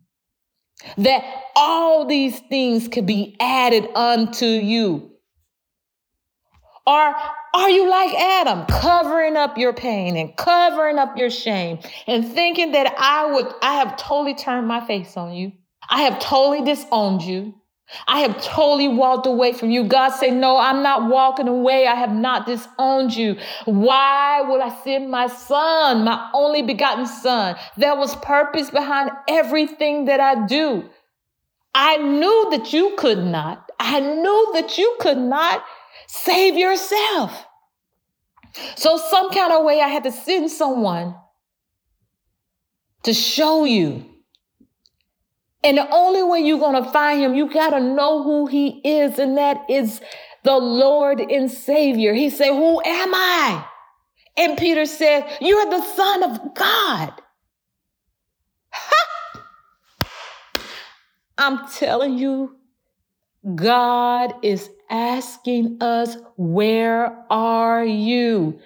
That 0.98 1.24
all 1.56 2.06
these 2.06 2.39
things 2.50 2.89
could 2.89 3.06
be 3.06 3.38
added 3.39 3.88
unto 3.96 4.46
you. 4.46 5.12
Or 6.86 7.15
are 7.54 7.70
you 7.70 7.90
like 7.90 8.14
Adam, 8.16 8.66
covering 8.66 9.38
up 9.38 9.58
your 9.58 9.74
pain 9.74 10.18
and 10.18 10.36
covering 10.36 10.98
up 10.98 11.18
your 11.18 11.30
shame 11.30 11.80
and 12.08 12.28
thinking 12.28 12.72
that 12.72 12.94
I 12.98 13.32
would, 13.32 13.48
I 13.62 13.76
have 13.76 13.96
totally 13.96 14.34
turned 14.34 14.68
my 14.68 14.86
face 14.86 15.16
on 15.16 15.34
you. 15.34 15.52
I 15.90 16.02
have 16.04 16.20
totally 16.20 16.64
disowned 16.64 17.22
you. 17.22 17.54
I 18.08 18.22
have 18.22 18.42
totally 18.42 18.88
walked 18.88 19.28
away 19.28 19.54
from 19.54 19.70
you. 19.70 19.84
God 19.84 20.10
said, 20.10 20.34
No, 20.34 20.58
I'm 20.58 20.82
not 20.82 21.10
walking 21.10 21.48
away. 21.48 21.86
I 21.86 21.94
have 21.96 22.14
not 22.14 22.48
disowned 22.48 23.16
you. 23.16 23.38
Why 23.66 24.42
would 24.42 24.62
I 24.62 24.76
send 24.84 25.12
my 25.12 25.28
son, 25.28 26.06
my 26.06 26.30
only 26.34 26.64
begotten 26.64 27.06
son? 27.06 27.56
There 27.78 27.96
was 27.96 28.16
purpose 28.16 28.72
behind 28.72 29.12
everything 29.28 30.06
that 30.06 30.20
I 30.20 30.48
do. 30.48 30.90
I 31.76 31.98
knew 31.98 32.48
that 32.52 32.74
you 32.74 32.96
could 32.98 33.20
not. 33.20 33.70
I 33.80 34.00
knew 34.00 34.52
that 34.54 34.78
you 34.78 34.96
could 35.00 35.18
not 35.18 35.64
save 36.08 36.56
yourself. 36.56 37.46
So, 38.76 38.98
some 38.98 39.32
kind 39.32 39.52
of 39.52 39.64
way, 39.64 39.82
I 39.82 39.88
had 39.88 40.04
to 40.04 40.12
send 40.12 40.52
someone 40.52 41.16
to 43.04 43.14
show 43.14 43.66
you 43.66 44.14
and 45.64 45.78
the 45.78 45.90
only 45.90 46.24
way 46.24 46.40
you're 46.40 46.60
going 46.60 46.84
to 46.84 46.90
find 46.92 47.22
him, 47.22 47.36
you 47.36 47.52
got 47.52 47.70
to 47.70 47.80
know 47.80 48.22
who 48.22 48.48
he 48.48 48.82
is, 48.84 49.18
and 49.18 49.38
that 49.38 49.66
is 49.70 50.02
the 50.44 50.58
Lord 50.58 51.22
and 51.22 51.50
Savior. 51.50 52.14
He 52.14 52.30
said, 52.30 52.50
Who 52.50 52.82
am 52.84 53.16
I? 53.16 53.66
And 54.36 54.58
Peter 54.58 54.86
said, 54.86 55.26
You're 55.40 55.66
the 55.66 55.82
Son 55.82 56.24
of 56.24 56.54
God. 56.54 57.14
I'm 61.38 61.66
telling 61.70 62.18
you, 62.18 62.58
God 63.56 64.34
is 64.44 64.70
asking 64.90 65.78
us, 65.82 66.18
Where 66.38 67.25
are 67.30 67.86
you? 67.86 68.60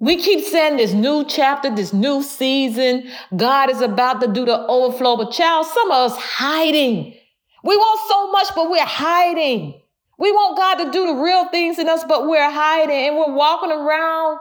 We 0.00 0.16
keep 0.16 0.44
saying 0.44 0.76
this 0.76 0.92
new 0.92 1.24
chapter, 1.24 1.74
this 1.74 1.92
new 1.92 2.22
season, 2.22 3.10
God 3.36 3.68
is 3.70 3.80
about 3.80 4.20
to 4.20 4.28
do 4.28 4.44
the 4.44 4.58
overflow. 4.66 5.16
But 5.16 5.32
child, 5.32 5.66
some 5.66 5.90
of 5.90 6.12
us 6.12 6.16
hiding. 6.16 7.16
We 7.64 7.76
want 7.76 8.08
so 8.08 8.30
much, 8.30 8.48
but 8.54 8.70
we're 8.70 8.84
hiding. 8.84 9.80
We 10.18 10.32
want 10.32 10.56
God 10.56 10.84
to 10.84 10.90
do 10.92 11.06
the 11.06 11.20
real 11.20 11.48
things 11.48 11.78
in 11.78 11.88
us, 11.88 12.04
but 12.04 12.28
we're 12.28 12.50
hiding 12.50 13.08
and 13.08 13.16
we're 13.16 13.34
walking 13.34 13.72
around 13.72 14.38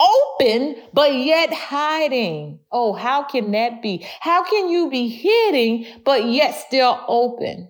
open, 0.00 0.76
but 0.92 1.14
yet 1.14 1.52
hiding. 1.52 2.60
Oh, 2.70 2.92
how 2.92 3.22
can 3.22 3.52
that 3.52 3.82
be? 3.82 4.06
How 4.20 4.44
can 4.44 4.68
you 4.68 4.90
be 4.90 5.08
hiding, 5.08 6.02
but 6.04 6.26
yet 6.26 6.52
still 6.66 7.00
open? 7.06 7.68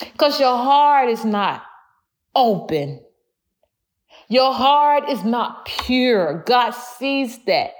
Because 0.00 0.40
your 0.40 0.56
heart 0.56 1.08
is 1.08 1.24
not 1.24 1.62
open. 2.34 3.00
Your 4.28 4.52
heart 4.52 5.08
is 5.08 5.24
not 5.24 5.66
pure. 5.66 6.42
God 6.46 6.70
sees 6.70 7.38
that. 7.44 7.72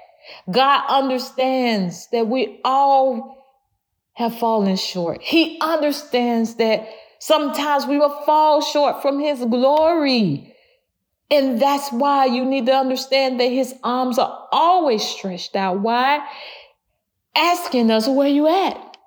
God 0.49 0.83
understands 0.89 2.07
that 2.11 2.27
we 2.27 2.59
all 2.63 3.39
have 4.13 4.37
fallen 4.37 4.75
short. 4.75 5.21
He 5.21 5.57
understands 5.61 6.55
that 6.55 6.87
sometimes 7.19 7.85
we 7.85 7.97
will 7.97 8.23
fall 8.25 8.61
short 8.61 9.01
from 9.01 9.19
His 9.19 9.39
glory. 9.39 10.55
And 11.31 11.61
that's 11.61 11.89
why 11.91 12.25
you 12.25 12.43
need 12.43 12.65
to 12.65 12.73
understand 12.73 13.39
that 13.39 13.51
His 13.51 13.73
arms 13.83 14.17
are 14.17 14.47
always 14.51 15.03
stretched 15.03 15.55
out. 15.55 15.79
Why? 15.79 16.27
Asking 17.35 17.91
us, 17.91 18.07
where 18.07 18.27
you 18.27 18.47
at? 18.47 18.97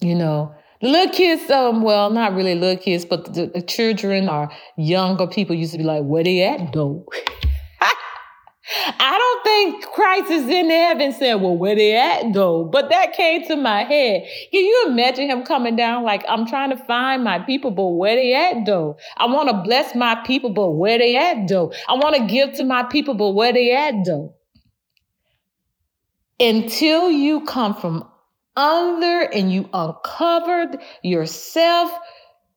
You 0.00 0.14
know, 0.14 0.54
Little 0.84 1.14
kids, 1.14 1.50
um, 1.50 1.80
well, 1.80 2.10
not 2.10 2.34
really 2.34 2.54
little 2.54 2.76
kids, 2.76 3.06
but 3.06 3.32
the, 3.32 3.46
the 3.46 3.62
children 3.62 4.28
or 4.28 4.50
younger 4.76 5.26
people 5.26 5.56
used 5.56 5.72
to 5.72 5.78
be 5.78 5.84
like, 5.84 6.02
where 6.02 6.22
they 6.22 6.42
at 6.42 6.74
though? 6.74 7.06
I 8.98 9.18
don't 9.18 9.44
think 9.44 9.86
Christ 9.92 10.30
is 10.30 10.46
in 10.46 10.68
heaven 10.68 11.12
saying, 11.14 11.40
well, 11.40 11.56
where 11.56 11.74
they 11.74 11.96
at 11.96 12.34
though? 12.34 12.64
But 12.64 12.90
that 12.90 13.14
came 13.14 13.46
to 13.46 13.56
my 13.56 13.84
head. 13.84 14.28
Can 14.52 14.62
you 14.62 14.84
imagine 14.88 15.30
him 15.30 15.44
coming 15.44 15.74
down 15.74 16.02
like, 16.02 16.22
I'm 16.28 16.46
trying 16.46 16.68
to 16.68 16.76
find 16.76 17.24
my 17.24 17.38
people, 17.38 17.70
but 17.70 17.86
where 17.86 18.16
they 18.16 18.34
at 18.34 18.66
though? 18.66 18.98
I 19.16 19.24
want 19.24 19.48
to 19.48 19.62
bless 19.64 19.94
my 19.94 20.16
people, 20.26 20.50
but 20.50 20.72
where 20.72 20.98
they 20.98 21.16
at 21.16 21.48
though? 21.48 21.72
I 21.88 21.94
want 21.94 22.16
to 22.16 22.26
give 22.26 22.52
to 22.56 22.64
my 22.64 22.82
people, 22.82 23.14
but 23.14 23.30
where 23.30 23.54
they 23.54 23.72
at 23.72 23.94
though? 24.04 24.34
Until 26.38 27.10
you 27.10 27.46
come 27.46 27.74
from 27.74 28.06
under 28.56 29.22
and 29.22 29.52
you 29.52 29.68
uncovered 29.72 30.78
yourself 31.02 31.90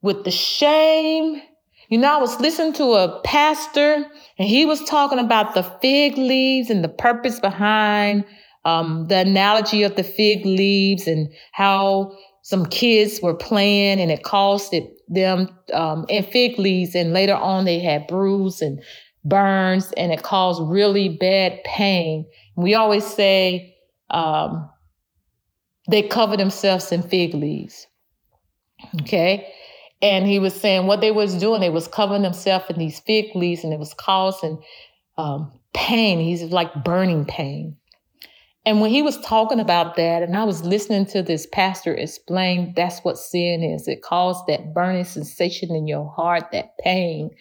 with 0.01 0.23
the 0.23 0.31
shame. 0.31 1.41
You 1.89 1.97
know, 1.97 2.17
I 2.17 2.21
was 2.21 2.39
listening 2.39 2.73
to 2.73 2.93
a 2.93 3.21
pastor 3.21 4.05
and 4.37 4.47
he 4.47 4.65
was 4.65 4.83
talking 4.83 5.19
about 5.19 5.53
the 5.53 5.63
fig 5.63 6.17
leaves 6.17 6.69
and 6.69 6.83
the 6.83 6.89
purpose 6.89 7.39
behind 7.39 8.25
um, 8.65 9.07
the 9.07 9.19
analogy 9.19 9.83
of 9.83 9.95
the 9.95 10.03
fig 10.03 10.45
leaves 10.45 11.07
and 11.07 11.29
how 11.53 12.17
some 12.41 12.65
kids 12.65 13.21
were 13.21 13.33
playing 13.33 13.99
and 13.99 14.11
it 14.11 14.23
costed 14.23 14.89
them 15.07 15.49
um, 15.73 16.05
and 16.09 16.25
fig 16.25 16.59
leaves 16.59 16.93
and 16.93 17.13
later 17.13 17.35
on 17.35 17.65
they 17.65 17.79
had 17.79 18.07
bruises 18.07 18.61
and 18.61 18.81
burns 19.23 19.91
and 19.97 20.11
it 20.11 20.23
caused 20.23 20.61
really 20.63 21.09
bad 21.09 21.63
pain. 21.63 22.25
We 22.55 22.75
always 22.75 23.05
say, 23.05 23.75
um, 24.09 24.69
they 25.87 26.03
cover 26.03 26.37
themselves 26.37 26.91
in 26.91 27.01
fig 27.01 27.33
leaves. 27.33 27.87
Okay. 29.01 29.53
And 30.01 30.27
he 30.27 30.39
was 30.39 30.53
saying 30.53 30.85
what 30.85 31.01
they 31.01 31.11
was 31.11 31.35
doing, 31.35 31.61
they 31.61 31.69
was 31.69 31.87
covering 31.87 32.21
themselves 32.21 32.65
in 32.69 32.77
these 32.77 32.99
fig 32.99 33.35
leaves 33.35 33.63
and 33.63 33.73
it 33.73 33.79
was 33.79 33.93
causing 33.93 34.61
um, 35.17 35.51
pain. 35.73 36.19
He's 36.19 36.43
like 36.43 36.83
burning 36.83 37.25
pain. 37.25 37.77
And 38.65 38.81
when 38.81 38.91
he 38.91 39.01
was 39.01 39.17
talking 39.21 39.61
about 39.61 39.95
that, 39.95 40.23
and 40.23 40.35
I 40.35 40.43
was 40.43 40.61
listening 40.61 41.05
to 41.07 41.23
this 41.23 41.47
pastor 41.53 41.93
explain 41.93 42.73
that's 42.75 42.99
what 42.99 43.17
sin 43.17 43.63
is. 43.63 43.87
It 43.87 44.01
caused 44.01 44.45
that 44.47 44.73
burning 44.73 45.05
sensation 45.05 45.73
in 45.73 45.87
your 45.87 46.11
heart, 46.11 46.51
that 46.51 46.77
pain. 46.79 47.31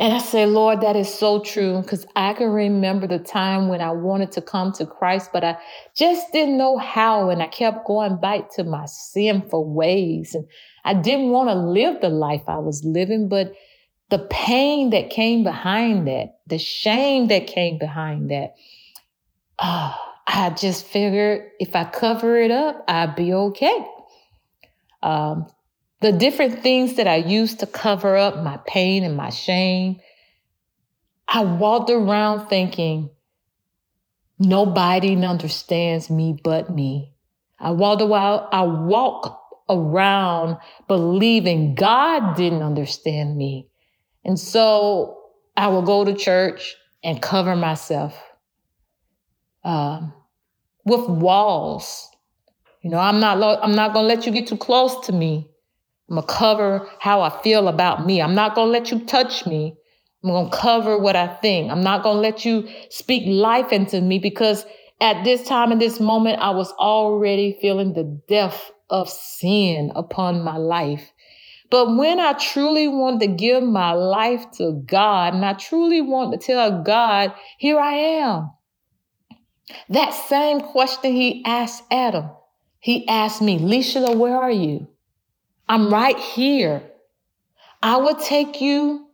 And 0.00 0.12
I 0.12 0.18
say, 0.18 0.46
Lord, 0.46 0.80
that 0.82 0.94
is 0.94 1.12
so 1.12 1.40
true 1.40 1.82
because 1.82 2.06
I 2.14 2.32
can 2.32 2.50
remember 2.50 3.08
the 3.08 3.18
time 3.18 3.66
when 3.68 3.80
I 3.80 3.90
wanted 3.90 4.30
to 4.32 4.40
come 4.40 4.70
to 4.74 4.86
Christ, 4.86 5.30
but 5.32 5.42
I 5.42 5.58
just 5.96 6.32
didn't 6.32 6.56
know 6.56 6.78
how. 6.78 7.30
And 7.30 7.42
I 7.42 7.48
kept 7.48 7.84
going 7.84 8.20
back 8.20 8.50
to 8.54 8.64
my 8.64 8.86
sinful 8.86 9.68
ways. 9.74 10.36
And 10.36 10.46
I 10.84 10.94
didn't 10.94 11.30
want 11.30 11.48
to 11.48 11.54
live 11.54 12.00
the 12.00 12.10
life 12.10 12.42
I 12.46 12.58
was 12.58 12.84
living, 12.84 13.28
but 13.28 13.52
the 14.10 14.20
pain 14.30 14.90
that 14.90 15.10
came 15.10 15.42
behind 15.42 16.06
that, 16.06 16.38
the 16.46 16.58
shame 16.58 17.26
that 17.28 17.48
came 17.48 17.76
behind 17.78 18.30
that, 18.30 18.54
uh, 19.58 19.94
I 20.28 20.50
just 20.50 20.86
figured 20.86 21.50
if 21.58 21.74
I 21.74 21.84
cover 21.84 22.36
it 22.36 22.52
up, 22.52 22.84
I'd 22.86 23.16
be 23.16 23.32
okay. 23.32 23.86
Um, 25.02 25.48
the 26.00 26.12
different 26.12 26.62
things 26.62 26.94
that 26.94 27.08
I 27.08 27.16
used 27.16 27.60
to 27.60 27.66
cover 27.66 28.16
up 28.16 28.42
my 28.42 28.58
pain 28.66 29.02
and 29.04 29.16
my 29.16 29.30
shame, 29.30 30.00
I 31.26 31.42
walked 31.44 31.90
around 31.90 32.48
thinking, 32.48 33.10
nobody 34.38 35.16
understands 35.24 36.08
me 36.08 36.38
but 36.42 36.70
me. 36.70 37.14
I 37.58 37.72
walked 37.72 38.02
around, 38.02 38.48
I 38.52 38.62
walked 38.62 39.36
around 39.68 40.58
believing 40.86 41.74
God 41.74 42.36
didn't 42.36 42.62
understand 42.62 43.36
me. 43.36 43.68
And 44.24 44.38
so 44.38 45.18
I 45.56 45.68
would 45.68 45.84
go 45.84 46.04
to 46.04 46.14
church 46.14 46.76
and 47.02 47.20
cover 47.20 47.56
myself 47.56 48.16
um, 49.64 50.12
with 50.84 51.08
walls. 51.08 52.08
You 52.82 52.90
know, 52.90 52.98
I'm 52.98 53.18
not, 53.18 53.42
I'm 53.62 53.74
not 53.74 53.92
going 53.92 54.08
to 54.08 54.14
let 54.14 54.24
you 54.24 54.32
get 54.32 54.46
too 54.46 54.56
close 54.56 55.06
to 55.06 55.12
me. 55.12 55.50
I'm 56.08 56.16
going 56.16 56.26
to 56.26 56.32
cover 56.32 56.88
how 57.00 57.20
I 57.20 57.42
feel 57.42 57.68
about 57.68 58.06
me. 58.06 58.22
I'm 58.22 58.34
not 58.34 58.54
going 58.54 58.68
to 58.68 58.72
let 58.72 58.90
you 58.90 59.04
touch 59.04 59.46
me. 59.46 59.74
I'm 60.24 60.30
going 60.30 60.50
to 60.50 60.56
cover 60.56 60.98
what 60.98 61.16
I 61.16 61.26
think. 61.26 61.70
I'm 61.70 61.82
not 61.82 62.02
going 62.02 62.16
to 62.16 62.20
let 62.20 62.44
you 62.44 62.68
speak 62.90 63.24
life 63.26 63.72
into 63.72 64.00
me 64.00 64.18
because 64.18 64.64
at 65.00 65.22
this 65.24 65.46
time 65.46 65.70
in 65.70 65.78
this 65.78 66.00
moment, 66.00 66.40
I 66.40 66.50
was 66.50 66.72
already 66.72 67.58
feeling 67.60 67.92
the 67.92 68.20
death 68.28 68.70
of 68.90 69.08
sin 69.08 69.92
upon 69.94 70.42
my 70.42 70.56
life. 70.56 71.12
But 71.70 71.94
when 71.96 72.18
I 72.18 72.32
truly 72.32 72.88
want 72.88 73.20
to 73.20 73.26
give 73.26 73.62
my 73.62 73.92
life 73.92 74.50
to 74.52 74.82
God 74.86 75.34
and 75.34 75.44
I 75.44 75.52
truly 75.52 76.00
want 76.00 76.32
to 76.32 76.38
tell 76.38 76.82
God, 76.82 77.34
here 77.58 77.78
I 77.78 77.92
am. 77.92 78.50
That 79.90 80.12
same 80.12 80.60
question 80.60 81.12
he 81.12 81.44
asked 81.44 81.84
Adam, 81.90 82.30
he 82.80 83.06
asked 83.06 83.42
me, 83.42 83.58
Leisha, 83.58 84.16
where 84.16 84.36
are 84.36 84.50
you? 84.50 84.88
I'm 85.68 85.92
right 85.92 86.18
here. 86.18 86.82
I 87.82 87.98
will 87.98 88.16
take 88.16 88.60
you 88.60 89.06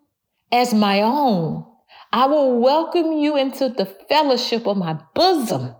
as 0.52 0.72
my 0.72 1.02
own. 1.02 1.66
I 2.12 2.26
will 2.26 2.60
welcome 2.60 3.12
you 3.12 3.36
into 3.36 3.68
the 3.68 3.86
fellowship 3.86 4.66
of 4.68 4.76
my 4.76 4.98
bosom, 5.14 5.74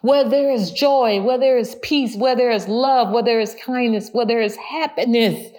where 0.00 0.28
there 0.28 0.50
is 0.50 0.70
joy, 0.70 1.20
where 1.20 1.38
there 1.38 1.58
is 1.58 1.74
peace, 1.82 2.14
where 2.16 2.36
there 2.36 2.52
is 2.52 2.68
love, 2.68 3.12
where 3.12 3.24
there 3.24 3.40
is 3.40 3.56
kindness, 3.64 4.10
where 4.12 4.26
there 4.26 4.40
is 4.40 4.54
happiness. 4.56 5.50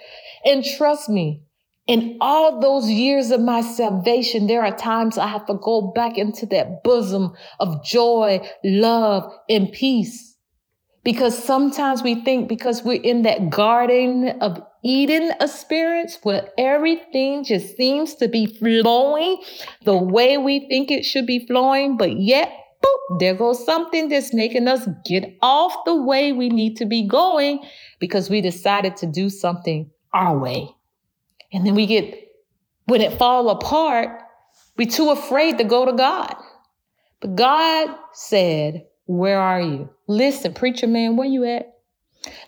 And 0.46 0.64
trust 0.64 1.10
me, 1.10 1.42
in 1.86 2.16
all 2.22 2.60
those 2.60 2.88
years 2.88 3.30
of 3.30 3.42
my 3.42 3.60
salvation, 3.60 4.46
there 4.46 4.64
are 4.64 4.74
times 4.74 5.18
I 5.18 5.26
have 5.26 5.44
to 5.46 5.58
go 5.62 5.92
back 5.94 6.16
into 6.16 6.46
that 6.46 6.82
bosom 6.82 7.34
of 7.60 7.84
joy, 7.84 8.40
love, 8.64 9.30
and 9.50 9.70
peace 9.70 10.33
Because 11.04 11.36
sometimes 11.36 12.02
we 12.02 12.14
think 12.24 12.48
because 12.48 12.82
we're 12.82 13.02
in 13.02 13.22
that 13.22 13.50
garden 13.50 14.30
of 14.40 14.60
Eden 14.82 15.32
experience 15.38 16.18
where 16.22 16.48
everything 16.56 17.44
just 17.44 17.76
seems 17.76 18.14
to 18.16 18.28
be 18.28 18.46
flowing 18.46 19.42
the 19.84 19.96
way 19.96 20.38
we 20.38 20.66
think 20.68 20.90
it 20.90 21.04
should 21.04 21.26
be 21.26 21.46
flowing, 21.46 21.98
but 21.98 22.18
yet, 22.18 22.50
boop, 22.82 23.18
there 23.20 23.34
goes 23.34 23.64
something 23.64 24.08
that's 24.08 24.32
making 24.32 24.66
us 24.66 24.88
get 25.04 25.36
off 25.42 25.74
the 25.84 25.94
way 25.94 26.32
we 26.32 26.48
need 26.48 26.76
to 26.78 26.86
be 26.86 27.06
going 27.06 27.62
because 27.98 28.30
we 28.30 28.40
decided 28.40 28.96
to 28.96 29.06
do 29.06 29.28
something 29.28 29.90
our 30.14 30.38
way. 30.38 30.68
And 31.52 31.66
then 31.66 31.74
we 31.74 31.86
get, 31.86 32.14
when 32.86 33.00
it 33.00 33.18
fall 33.18 33.50
apart, 33.50 34.22
we're 34.76 34.88
too 34.88 35.10
afraid 35.10 35.58
to 35.58 35.64
go 35.64 35.84
to 35.84 35.92
God. 35.92 36.34
But 37.20 37.36
God 37.36 37.94
said, 38.12 38.86
where 39.06 39.40
are 39.40 39.60
you? 39.60 39.90
Listen, 40.06 40.52
preacher 40.52 40.86
man, 40.86 41.16
where 41.16 41.28
you 41.28 41.44
at? 41.44 41.74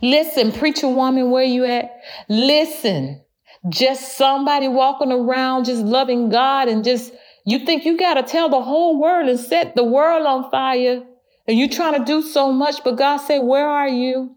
Listen, 0.02 0.52
preacher 0.52 0.88
woman, 0.88 1.30
where 1.30 1.44
you 1.44 1.64
at? 1.64 1.90
Listen, 2.28 3.22
just 3.68 4.16
somebody 4.16 4.68
walking 4.68 5.12
around 5.12 5.64
just 5.64 5.82
loving 5.82 6.28
God 6.28 6.68
and 6.68 6.84
just 6.84 7.12
you 7.44 7.60
think 7.60 7.84
you 7.84 7.96
got 7.96 8.14
to 8.14 8.22
tell 8.22 8.48
the 8.48 8.62
whole 8.62 9.00
world 9.00 9.28
and 9.28 9.38
set 9.38 9.76
the 9.76 9.84
world 9.84 10.26
on 10.26 10.50
fire 10.50 11.02
and 11.46 11.58
you 11.58 11.68
trying 11.68 11.98
to 11.98 12.04
do 12.04 12.22
so 12.22 12.52
much, 12.52 12.82
but 12.82 12.96
God 12.96 13.18
said, 13.18 13.38
Where 13.38 13.68
are 13.68 13.88
you? 13.88 14.36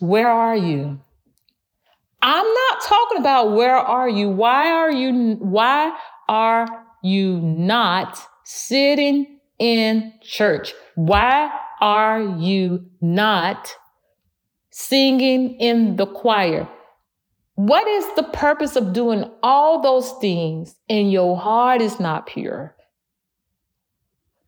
Where 0.00 0.28
are 0.28 0.56
you? 0.56 1.00
I'm 2.22 2.54
not 2.54 2.80
talking 2.82 3.18
about 3.18 3.52
where 3.52 3.76
are 3.76 4.08
you? 4.08 4.30
Why 4.30 4.70
are 4.72 4.90
you 4.90 5.34
why 5.34 5.96
are 6.28 6.66
you 7.02 7.40
not 7.40 8.20
sitting 8.44 9.35
in 9.58 10.12
church? 10.22 10.74
Why 10.94 11.50
are 11.80 12.20
you 12.20 12.86
not 13.00 13.74
singing 14.70 15.56
in 15.60 15.96
the 15.96 16.06
choir? 16.06 16.68
What 17.54 17.86
is 17.88 18.06
the 18.16 18.22
purpose 18.22 18.76
of 18.76 18.92
doing 18.92 19.30
all 19.42 19.80
those 19.80 20.12
things 20.20 20.76
and 20.88 21.10
your 21.10 21.38
heart 21.38 21.80
is 21.80 21.98
not 21.98 22.26
pure? 22.26 22.76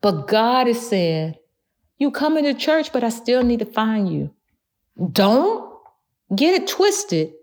But 0.01 0.27
God 0.27 0.67
is 0.67 0.87
saying, 0.87 1.35
You 1.97 2.11
come 2.11 2.37
into 2.37 2.53
church, 2.53 2.93
but 2.93 3.03
I 3.03 3.09
still 3.09 3.43
need 3.43 3.59
to 3.59 3.65
find 3.65 4.11
you. 4.11 4.31
Don't 5.11 5.73
get 6.35 6.61
it 6.61 6.67
twisted. 6.67 7.33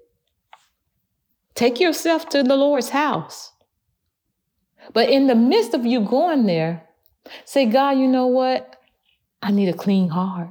Take 1.55 1.81
yourself 1.81 2.29
to 2.31 2.43
the 2.43 2.57
Lord's 2.57 2.91
house. 2.91 3.53
But 4.93 5.09
in 5.09 5.27
the 5.27 5.35
midst 5.35 5.75
of 5.75 5.85
you 5.85 6.01
going 6.01 6.47
there, 6.47 6.86
Say, 7.45 7.67
God, 7.67 7.99
you 7.99 8.09
know 8.09 8.27
what? 8.27 8.77
I 9.43 9.51
need 9.51 9.69
a 9.69 9.77
clean 9.77 10.09
heart. 10.09 10.51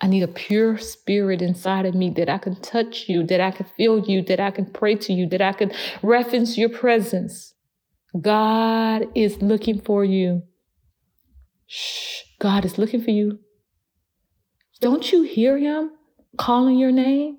I 0.00 0.06
need 0.06 0.22
a 0.22 0.28
pure 0.28 0.78
spirit 0.78 1.42
inside 1.42 1.84
of 1.84 1.94
me 1.94 2.10
that 2.10 2.28
I 2.28 2.38
can 2.38 2.60
touch 2.60 3.08
you, 3.08 3.24
that 3.24 3.40
I 3.40 3.50
can 3.50 3.66
feel 3.76 3.98
you, 3.98 4.22
that 4.22 4.38
I 4.38 4.50
can 4.50 4.66
pray 4.66 4.94
to 4.94 5.12
you, 5.12 5.28
that 5.28 5.42
I 5.42 5.52
can 5.52 5.72
reference 6.02 6.56
your 6.56 6.68
presence. 6.68 7.54
God 8.20 9.06
is 9.14 9.42
looking 9.42 9.80
for 9.80 10.04
you. 10.04 10.42
Shh, 11.66 12.22
God 12.38 12.64
is 12.64 12.78
looking 12.78 13.02
for 13.02 13.10
you. 13.10 13.40
Don't 14.80 15.10
you 15.10 15.22
hear 15.22 15.58
him 15.58 15.90
calling 16.36 16.78
your 16.78 16.92
name? 16.92 17.38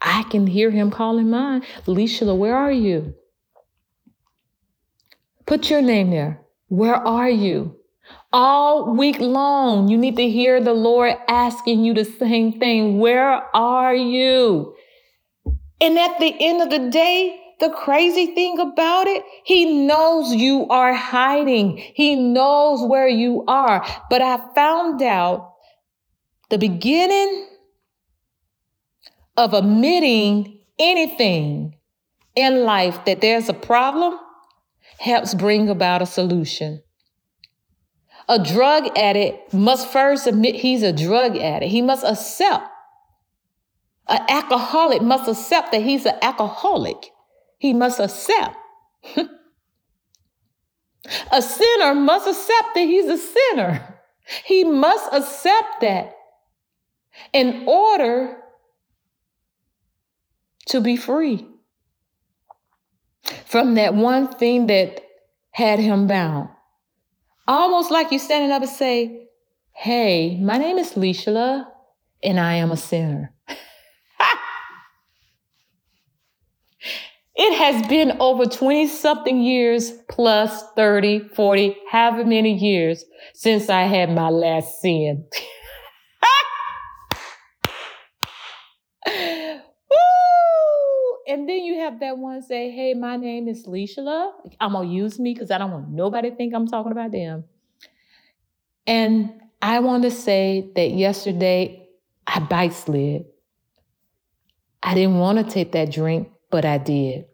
I 0.00 0.22
can 0.24 0.46
hear 0.46 0.70
him 0.70 0.90
calling 0.90 1.30
mine. 1.30 1.62
Leisha, 1.86 2.36
where 2.36 2.56
are 2.56 2.72
you? 2.72 3.14
Put 5.46 5.68
your 5.68 5.82
name 5.82 6.10
there. 6.10 6.45
Where 6.68 6.96
are 6.96 7.28
you? 7.28 7.76
All 8.32 8.94
week 8.94 9.18
long, 9.18 9.88
you 9.88 9.96
need 9.96 10.16
to 10.16 10.28
hear 10.28 10.60
the 10.60 10.74
Lord 10.74 11.14
asking 11.28 11.84
you 11.84 11.94
the 11.94 12.04
same 12.04 12.58
thing. 12.58 12.98
Where 12.98 13.42
are 13.56 13.94
you? 13.94 14.74
And 15.80 15.98
at 15.98 16.18
the 16.18 16.34
end 16.40 16.62
of 16.62 16.70
the 16.70 16.90
day, 16.90 17.40
the 17.60 17.70
crazy 17.70 18.34
thing 18.34 18.58
about 18.58 19.06
it, 19.06 19.22
he 19.44 19.86
knows 19.86 20.34
you 20.34 20.66
are 20.68 20.92
hiding. 20.92 21.78
He 21.78 22.16
knows 22.16 22.86
where 22.86 23.08
you 23.08 23.44
are. 23.46 23.86
But 24.10 24.20
I 24.20 24.38
found 24.54 25.02
out 25.02 25.54
the 26.50 26.58
beginning 26.58 27.48
of 29.36 29.54
admitting 29.54 30.58
anything 30.78 31.76
in 32.34 32.64
life 32.64 33.04
that 33.06 33.20
there's 33.20 33.48
a 33.48 33.54
problem 33.54 34.18
helps 34.98 35.34
bring 35.34 35.68
about 35.68 36.02
a 36.02 36.06
solution. 36.06 36.82
A 38.28 38.42
drug 38.42 38.96
addict 38.98 39.54
must 39.54 39.88
first 39.88 40.26
admit 40.26 40.56
he's 40.56 40.82
a 40.82 40.92
drug 40.92 41.36
addict. 41.36 41.70
He 41.70 41.80
must 41.82 42.04
accept. 42.04 42.68
An 44.08 44.20
alcoholic 44.28 45.02
must 45.02 45.28
accept 45.28 45.72
that 45.72 45.82
he's 45.82 46.06
an 46.06 46.16
alcoholic. 46.22 47.10
He 47.58 47.72
must 47.72 48.00
accept. 48.00 48.56
a 51.32 51.42
sinner 51.42 51.94
must 51.94 52.26
accept 52.26 52.74
that 52.74 52.86
he's 52.86 53.06
a 53.06 53.18
sinner. 53.18 53.94
He 54.44 54.64
must 54.64 55.08
accept 55.12 55.80
that 55.82 56.12
in 57.32 57.64
order 57.66 58.36
to 60.66 60.80
be 60.80 60.96
free 60.96 61.46
from 63.56 63.74
that 63.76 63.94
one 63.94 64.28
thing 64.28 64.66
that 64.66 65.00
had 65.50 65.78
him 65.78 66.06
bound. 66.06 66.50
Almost 67.48 67.90
like 67.90 68.12
you 68.12 68.18
standing 68.18 68.50
up 68.50 68.60
and 68.60 68.70
say, 68.70 69.28
Hey, 69.72 70.38
my 70.42 70.58
name 70.58 70.76
is 70.76 70.92
Leisha, 70.92 71.64
and 72.22 72.38
I 72.38 72.56
am 72.56 72.70
a 72.70 72.76
sinner. 72.76 73.32
it 77.34 77.58
has 77.58 77.86
been 77.86 78.18
over 78.20 78.44
20 78.44 78.88
something 78.88 79.40
years 79.40 79.90
plus 80.10 80.62
30, 80.74 81.28
40, 81.28 81.78
however 81.90 82.26
many 82.26 82.52
years 82.52 83.06
since 83.32 83.70
I 83.70 83.84
had 83.84 84.10
my 84.10 84.28
last 84.28 84.82
sin. 84.82 85.24
and 91.46 91.54
then 91.54 91.62
you 91.62 91.78
have 91.78 92.00
that 92.00 92.18
one 92.18 92.42
say, 92.42 92.72
"Hey, 92.72 92.92
my 92.92 93.16
name 93.16 93.46
is 93.46 93.68
Leisha. 93.68 94.32
I'm 94.58 94.72
gonna 94.72 94.88
use 94.88 95.20
me 95.20 95.32
because 95.32 95.52
I 95.52 95.58
don't 95.58 95.70
want 95.70 95.88
nobody 95.88 96.30
to 96.30 96.34
think 96.34 96.52
I'm 96.52 96.66
talking 96.66 96.90
about 96.90 97.12
them." 97.12 97.44
And 98.84 99.40
I 99.62 99.78
want 99.78 100.02
to 100.02 100.10
say 100.10 100.72
that 100.74 100.90
yesterday 100.90 101.88
I 102.26 102.40
bike 102.40 102.72
slid. 102.72 103.26
I 104.82 104.94
didn't 104.94 105.20
want 105.20 105.38
to 105.38 105.44
take 105.44 105.70
that 105.70 105.92
drink, 105.92 106.32
but 106.50 106.64
I 106.64 106.78
did. 106.78 107.26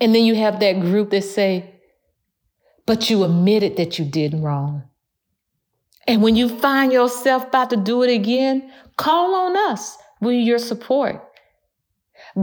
And 0.00 0.14
then 0.14 0.24
you 0.24 0.36
have 0.36 0.60
that 0.60 0.78
group 0.80 1.10
that 1.10 1.24
say, 1.24 1.74
"But 2.86 3.10
you 3.10 3.24
admitted 3.24 3.76
that 3.78 3.98
you 3.98 4.04
did 4.04 4.32
wrong." 4.32 4.84
And 6.06 6.22
when 6.22 6.36
you 6.36 6.48
find 6.48 6.92
yourself 6.92 7.48
about 7.48 7.70
to 7.70 7.76
do 7.76 8.04
it 8.04 8.12
again, 8.12 8.70
call 8.96 9.34
on 9.34 9.56
us 9.56 9.98
with 10.20 10.36
your 10.36 10.60
support. 10.60 11.27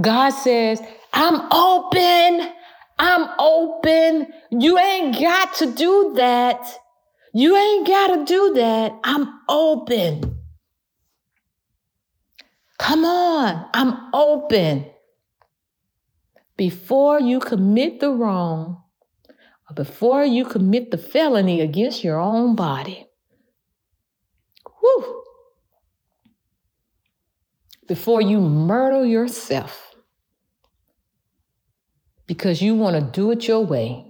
God 0.01 0.31
says, 0.31 0.81
I'm 1.13 1.41
open. 1.51 2.51
I'm 2.97 3.29
open. 3.39 4.27
You 4.51 4.77
ain't 4.77 5.19
got 5.19 5.53
to 5.55 5.71
do 5.71 6.13
that. 6.15 6.77
You 7.33 7.55
ain't 7.55 7.87
got 7.87 8.07
to 8.15 8.25
do 8.25 8.53
that. 8.55 8.97
I'm 9.03 9.39
open. 9.49 10.41
Come 12.79 13.05
on. 13.05 13.69
I'm 13.73 14.13
open. 14.13 14.85
Before 16.57 17.19
you 17.19 17.39
commit 17.39 17.99
the 17.99 18.11
wrong, 18.11 18.81
or 19.69 19.73
before 19.73 20.23
you 20.23 20.45
commit 20.45 20.91
the 20.91 20.97
felony 20.97 21.59
against 21.59 22.03
your 22.03 22.19
own 22.19 22.55
body, 22.55 23.07
whew, 24.79 25.24
before 27.87 28.21
you 28.21 28.39
murder 28.39 29.05
yourself 29.05 29.93
because 32.27 32.61
you 32.61 32.75
want 32.75 32.95
to 32.95 33.11
do 33.11 33.31
it 33.31 33.47
your 33.47 33.65
way 33.65 34.05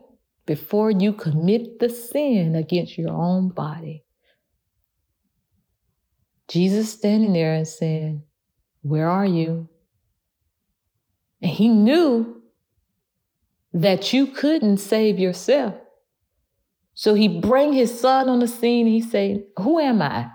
before 0.45 0.91
you 0.91 1.11
commit 1.11 1.79
the 1.79 1.89
sin 1.89 2.55
against 2.55 2.97
your 2.97 3.11
own 3.11 3.49
body. 3.49 4.03
Jesus 6.47 6.91
standing 6.91 7.33
there 7.33 7.53
and 7.53 7.67
saying, 7.67 8.23
Where 8.81 9.09
are 9.09 9.25
you? 9.25 9.67
And 11.41 11.51
he 11.51 11.67
knew 11.67 12.43
that 13.73 14.13
you 14.13 14.27
couldn't 14.27 14.77
save 14.77 15.19
yourself. 15.19 15.75
So 16.93 17.13
he 17.13 17.27
bring 17.27 17.73
his 17.73 17.99
son 17.99 18.29
on 18.29 18.39
the 18.39 18.47
scene. 18.47 18.87
He 18.87 19.01
said, 19.01 19.43
Who 19.57 19.79
am 19.79 20.01
I? 20.01 20.29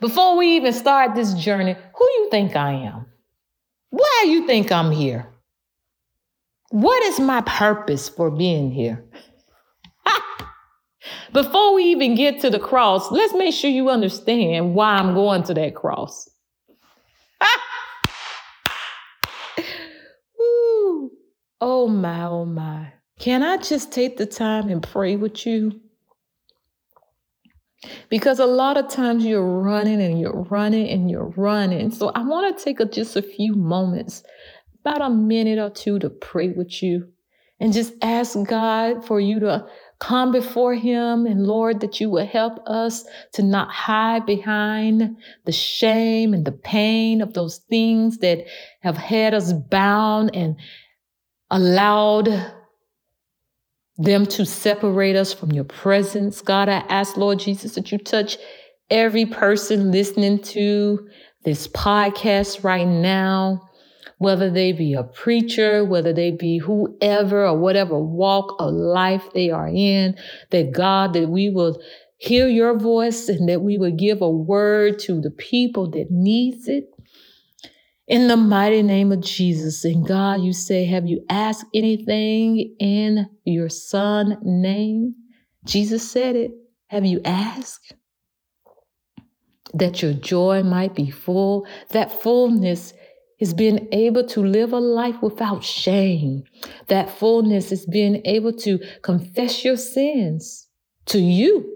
Before 0.00 0.36
we 0.36 0.56
even 0.56 0.72
start 0.72 1.14
this 1.14 1.34
journey, 1.34 1.76
who 1.94 2.04
you 2.04 2.28
think 2.30 2.56
I 2.56 2.72
am? 2.72 3.06
Why 3.90 4.24
you 4.26 4.46
think 4.46 4.70
I'm 4.70 4.92
here? 4.92 5.26
What 6.70 7.02
is 7.04 7.18
my 7.18 7.40
purpose 7.42 8.08
for 8.08 8.30
being 8.30 8.70
here? 8.70 9.04
Before 11.32 11.74
we 11.74 11.84
even 11.84 12.14
get 12.14 12.40
to 12.40 12.50
the 12.50 12.58
cross, 12.58 13.10
let's 13.10 13.32
make 13.34 13.54
sure 13.54 13.70
you 13.70 13.88
understand 13.88 14.74
why 14.74 14.96
I'm 14.96 15.14
going 15.14 15.42
to 15.44 15.54
that 15.54 15.74
cross. 15.74 16.28
Woo. 20.38 21.10
Oh 21.60 21.88
my, 21.88 22.24
oh 22.24 22.44
my. 22.44 22.92
Can 23.18 23.42
I 23.42 23.56
just 23.56 23.90
take 23.90 24.18
the 24.18 24.26
time 24.26 24.68
and 24.68 24.82
pray 24.82 25.16
with 25.16 25.46
you? 25.46 25.80
Because 28.08 28.40
a 28.40 28.46
lot 28.46 28.76
of 28.76 28.88
times 28.88 29.24
you're 29.24 29.60
running 29.60 30.00
and 30.00 30.20
you're 30.20 30.42
running 30.50 30.88
and 30.88 31.10
you're 31.10 31.32
running. 31.36 31.90
So 31.90 32.10
I 32.10 32.22
want 32.22 32.56
to 32.56 32.64
take 32.64 32.80
a, 32.80 32.84
just 32.84 33.16
a 33.16 33.22
few 33.22 33.54
moments, 33.54 34.24
about 34.80 35.00
a 35.00 35.10
minute 35.10 35.58
or 35.58 35.70
two, 35.70 35.98
to 36.00 36.10
pray 36.10 36.48
with 36.48 36.82
you 36.82 37.08
and 37.60 37.72
just 37.72 37.92
ask 38.02 38.36
God 38.44 39.04
for 39.04 39.20
you 39.20 39.40
to 39.40 39.66
come 40.00 40.32
before 40.32 40.74
Him 40.74 41.26
and 41.26 41.46
Lord, 41.46 41.80
that 41.80 42.00
you 42.00 42.10
will 42.10 42.26
help 42.26 42.58
us 42.66 43.04
to 43.34 43.42
not 43.42 43.70
hide 43.70 44.26
behind 44.26 45.16
the 45.44 45.52
shame 45.52 46.34
and 46.34 46.44
the 46.44 46.52
pain 46.52 47.20
of 47.20 47.34
those 47.34 47.58
things 47.68 48.18
that 48.18 48.44
have 48.80 48.96
had 48.96 49.34
us 49.34 49.52
bound 49.52 50.34
and 50.34 50.56
allowed 51.50 52.28
them 53.98 54.24
to 54.26 54.46
separate 54.46 55.16
us 55.16 55.32
from 55.32 55.50
your 55.50 55.64
presence. 55.64 56.40
God, 56.40 56.68
I 56.68 56.84
ask, 56.88 57.16
Lord 57.16 57.40
Jesus, 57.40 57.74
that 57.74 57.90
you 57.90 57.98
touch 57.98 58.38
every 58.90 59.26
person 59.26 59.90
listening 59.90 60.40
to 60.42 61.08
this 61.44 61.66
podcast 61.68 62.62
right 62.62 62.86
now, 62.86 63.68
whether 64.18 64.50
they 64.50 64.72
be 64.72 64.94
a 64.94 65.02
preacher, 65.02 65.84
whether 65.84 66.12
they 66.12 66.30
be 66.30 66.58
whoever 66.58 67.46
or 67.46 67.58
whatever 67.58 67.98
walk 67.98 68.54
of 68.60 68.72
life 68.72 69.32
they 69.34 69.50
are 69.50 69.68
in, 69.68 70.16
that 70.50 70.72
God, 70.72 71.12
that 71.14 71.28
we 71.28 71.50
will 71.50 71.80
hear 72.18 72.48
your 72.48 72.78
voice 72.78 73.28
and 73.28 73.48
that 73.48 73.62
we 73.62 73.78
will 73.78 73.94
give 73.94 74.22
a 74.22 74.30
word 74.30 74.98
to 75.00 75.20
the 75.20 75.30
people 75.30 75.90
that 75.90 76.10
needs 76.10 76.68
it. 76.68 76.88
In 78.08 78.26
the 78.26 78.38
mighty 78.38 78.82
name 78.82 79.12
of 79.12 79.20
Jesus. 79.20 79.84
And 79.84 80.06
God, 80.06 80.40
you 80.40 80.54
say, 80.54 80.86
have 80.86 81.06
you 81.06 81.26
asked 81.28 81.66
anything 81.74 82.74
in 82.80 83.28
your 83.44 83.68
son 83.68 84.38
name? 84.42 85.14
Jesus 85.66 86.10
said 86.10 86.34
it. 86.34 86.52
Have 86.86 87.04
you 87.04 87.20
asked? 87.22 87.92
That 89.74 90.00
your 90.00 90.14
joy 90.14 90.62
might 90.62 90.94
be 90.94 91.10
full. 91.10 91.66
That 91.90 92.22
fullness 92.22 92.94
is 93.38 93.52
being 93.52 93.86
able 93.92 94.26
to 94.28 94.40
live 94.40 94.72
a 94.72 94.80
life 94.80 95.20
without 95.20 95.62
shame. 95.62 96.44
That 96.86 97.10
fullness 97.10 97.70
is 97.72 97.84
being 97.84 98.22
able 98.24 98.54
to 98.54 98.78
confess 99.02 99.66
your 99.66 99.76
sins 99.76 100.66
to 101.06 101.18
you. 101.18 101.74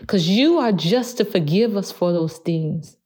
Because 0.00 0.28
you 0.28 0.58
are 0.58 0.72
just 0.72 1.16
to 1.16 1.24
forgive 1.24 1.78
us 1.78 1.90
for 1.90 2.12
those 2.12 2.36
things 2.36 2.97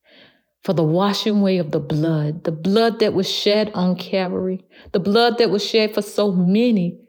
for 0.62 0.72
the 0.72 0.85
washing 0.85 1.38
away 1.38 1.59
of 1.59 1.72
the 1.72 1.81
blood, 1.81 2.44
the 2.44 2.53
blood 2.53 3.01
that 3.01 3.14
was 3.14 3.29
shed 3.29 3.70
on 3.75 3.96
Calvary, 3.96 4.64
the 4.92 5.01
blood 5.01 5.38
that 5.38 5.51
was 5.51 5.64
shed 5.64 5.92
for 5.92 6.03
so 6.03 6.31
many. 6.31 7.01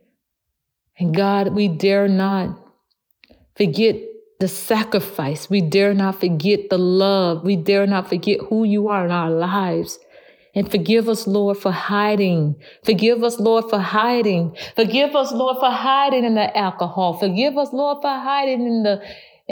And 0.98 1.16
God, 1.16 1.54
we 1.54 1.68
dare 1.68 2.08
not 2.08 2.60
forget 3.56 3.96
the 4.40 4.48
sacrifice. 4.48 5.50
We 5.50 5.62
dare 5.62 5.94
not 5.94 6.20
forget 6.20 6.70
the 6.70 6.78
love. 6.78 7.44
We 7.44 7.56
dare 7.56 7.86
not 7.88 8.10
forget 8.10 8.40
who 8.50 8.64
you 8.64 8.90
are 8.90 9.06
in 9.06 9.12
our 9.12 9.30
lives. 9.30 10.00
And 10.56 10.70
forgive 10.70 11.10
us, 11.10 11.26
Lord, 11.26 11.58
for 11.58 11.72
hiding. 11.72 12.56
Forgive 12.84 13.24
us, 13.24 13.40
Lord, 13.40 13.70
for 13.70 13.80
hiding. 13.80 14.56
Forgive 14.76 15.16
us, 15.16 15.32
Lord, 15.32 15.58
for 15.60 15.72
hiding 15.72 16.26
in 16.26 16.36
the 16.36 16.56
alcohol. 16.56 17.18
Forgive 17.18 17.58
us, 17.58 17.74
Lord, 17.74 18.00
for 18.02 18.10
hiding 18.10 18.68
in 18.68 18.84
the 18.84 19.02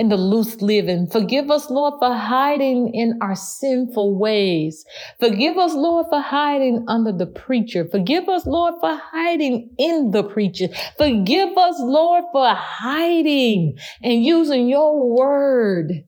in 0.02 0.10
the 0.10 0.18
loose 0.18 0.64
living. 0.64 1.06
Forgive 1.06 1.52
us, 1.52 1.70
Lord, 1.70 1.94
for 2.00 2.12
hiding 2.12 2.92
in 2.96 3.20
our 3.22 3.36
sinful 3.36 4.18
ways. 4.18 4.84
Forgive 5.20 5.60
us, 5.60 5.76
Lord, 5.76 6.08
for 6.10 6.20
hiding 6.20 6.86
under 6.88 7.12
the 7.12 7.28
preacher. 7.28 7.86
Forgive 7.86 8.28
us, 8.28 8.48
Lord, 8.48 8.74
for 8.82 9.00
hiding 9.00 9.70
in 9.78 10.10
the 10.10 10.24
preacher. 10.24 10.70
Forgive 10.98 11.56
us, 11.56 11.76
Lord, 11.78 12.24
for 12.32 12.52
hiding 12.52 13.78
and 14.02 14.26
using 14.26 14.68
your 14.68 15.08
word 15.08 16.04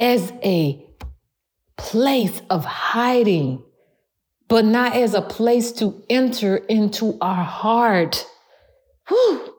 as 0.00 0.32
a 0.42 0.84
place 1.76 2.42
of 2.50 2.64
hiding, 2.64 3.62
but 4.48 4.64
not 4.64 4.96
as 4.96 5.14
a 5.14 5.22
place 5.22 5.70
to 5.74 6.02
enter 6.10 6.56
into 6.56 7.16
our 7.20 7.44
heart. 7.44 8.26
Whew. 9.06 9.49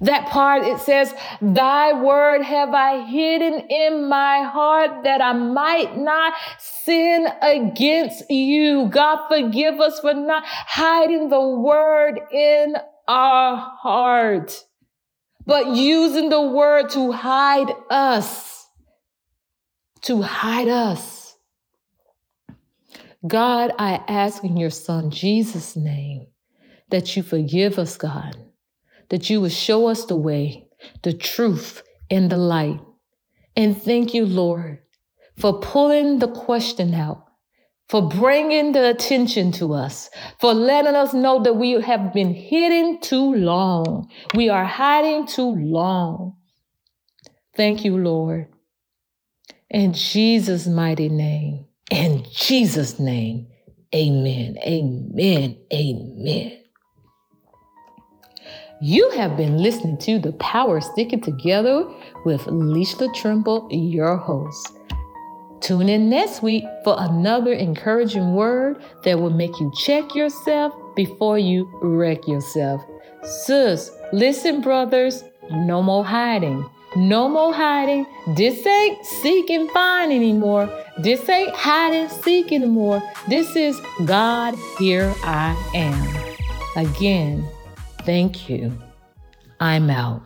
That 0.00 0.28
part, 0.28 0.64
it 0.64 0.80
says, 0.80 1.14
Thy 1.40 1.92
word 1.92 2.42
have 2.42 2.72
I 2.74 3.04
hidden 3.04 3.68
in 3.68 4.08
my 4.08 4.42
heart 4.42 5.04
that 5.04 5.20
I 5.20 5.32
might 5.32 5.96
not 5.96 6.34
sin 6.58 7.26
against 7.42 8.30
you. 8.30 8.88
God, 8.88 9.28
forgive 9.28 9.80
us 9.80 10.00
for 10.00 10.14
not 10.14 10.44
hiding 10.44 11.28
the 11.28 11.48
word 11.48 12.20
in 12.32 12.76
our 13.06 13.56
heart, 13.56 14.64
but 15.46 15.68
using 15.68 16.28
the 16.28 16.42
word 16.42 16.90
to 16.90 17.12
hide 17.12 17.72
us, 17.90 18.66
to 20.02 20.22
hide 20.22 20.68
us. 20.68 21.36
God, 23.26 23.72
I 23.78 24.02
ask 24.08 24.44
in 24.44 24.56
your 24.56 24.70
son 24.70 25.10
Jesus' 25.10 25.76
name 25.76 26.26
that 26.90 27.16
you 27.16 27.22
forgive 27.22 27.78
us, 27.78 27.96
God 27.96 28.36
that 29.10 29.30
you 29.30 29.40
would 29.40 29.52
show 29.52 29.88
us 29.88 30.04
the 30.04 30.16
way, 30.16 30.68
the 31.02 31.12
truth, 31.12 31.82
and 32.10 32.30
the 32.30 32.36
light. 32.36 32.80
And 33.56 33.80
thank 33.80 34.14
you, 34.14 34.26
Lord, 34.26 34.80
for 35.38 35.60
pulling 35.60 36.18
the 36.18 36.28
question 36.28 36.94
out, 36.94 37.24
for 37.88 38.08
bringing 38.08 38.72
the 38.72 38.90
attention 38.90 39.52
to 39.52 39.74
us, 39.74 40.10
for 40.40 40.54
letting 40.54 40.94
us 40.94 41.14
know 41.14 41.42
that 41.42 41.54
we 41.54 41.72
have 41.72 42.12
been 42.12 42.34
hidden 42.34 43.00
too 43.00 43.34
long. 43.34 44.10
We 44.34 44.48
are 44.48 44.64
hiding 44.64 45.26
too 45.26 45.54
long. 45.54 46.36
Thank 47.56 47.84
you, 47.84 47.96
Lord. 47.96 48.48
In 49.70 49.92
Jesus' 49.92 50.66
mighty 50.66 51.08
name, 51.08 51.66
in 51.90 52.24
Jesus' 52.32 52.98
name, 52.98 53.48
amen, 53.94 54.56
amen, 54.64 55.58
amen. 55.72 56.63
You 58.86 59.08
have 59.12 59.34
been 59.34 59.56
listening 59.56 59.96
to 60.00 60.18
The 60.18 60.32
Power 60.32 60.78
Sticking 60.78 61.22
Together 61.22 61.88
with 62.26 62.42
Leisha 62.42 63.14
Trimble, 63.14 63.66
your 63.70 64.18
host. 64.18 64.78
Tune 65.62 65.88
in 65.88 66.10
next 66.10 66.42
week 66.42 66.64
for 66.84 66.94
another 66.98 67.54
encouraging 67.54 68.34
word 68.34 68.84
that 69.04 69.18
will 69.18 69.30
make 69.30 69.58
you 69.58 69.72
check 69.74 70.14
yourself 70.14 70.74
before 70.94 71.38
you 71.38 71.66
wreck 71.80 72.28
yourself. 72.28 72.84
Sis, 73.22 73.90
listen, 74.12 74.60
brothers, 74.60 75.24
no 75.50 75.82
more 75.82 76.04
hiding. 76.04 76.68
No 76.94 77.26
more 77.26 77.54
hiding. 77.54 78.04
This 78.36 78.66
ain't 78.66 79.02
seek 79.06 79.48
and 79.48 79.70
find 79.70 80.12
anymore. 80.12 80.68
This 80.98 81.26
ain't 81.30 81.54
hide 81.54 81.94
and 81.94 82.12
seek 82.12 82.52
anymore. 82.52 83.02
This 83.28 83.56
is 83.56 83.80
God, 84.04 84.54
here 84.78 85.10
I 85.22 85.56
am. 85.72 86.34
Again, 86.76 87.48
Thank 88.04 88.50
you. 88.50 88.76
I'm 89.60 89.88
out. 89.88 90.22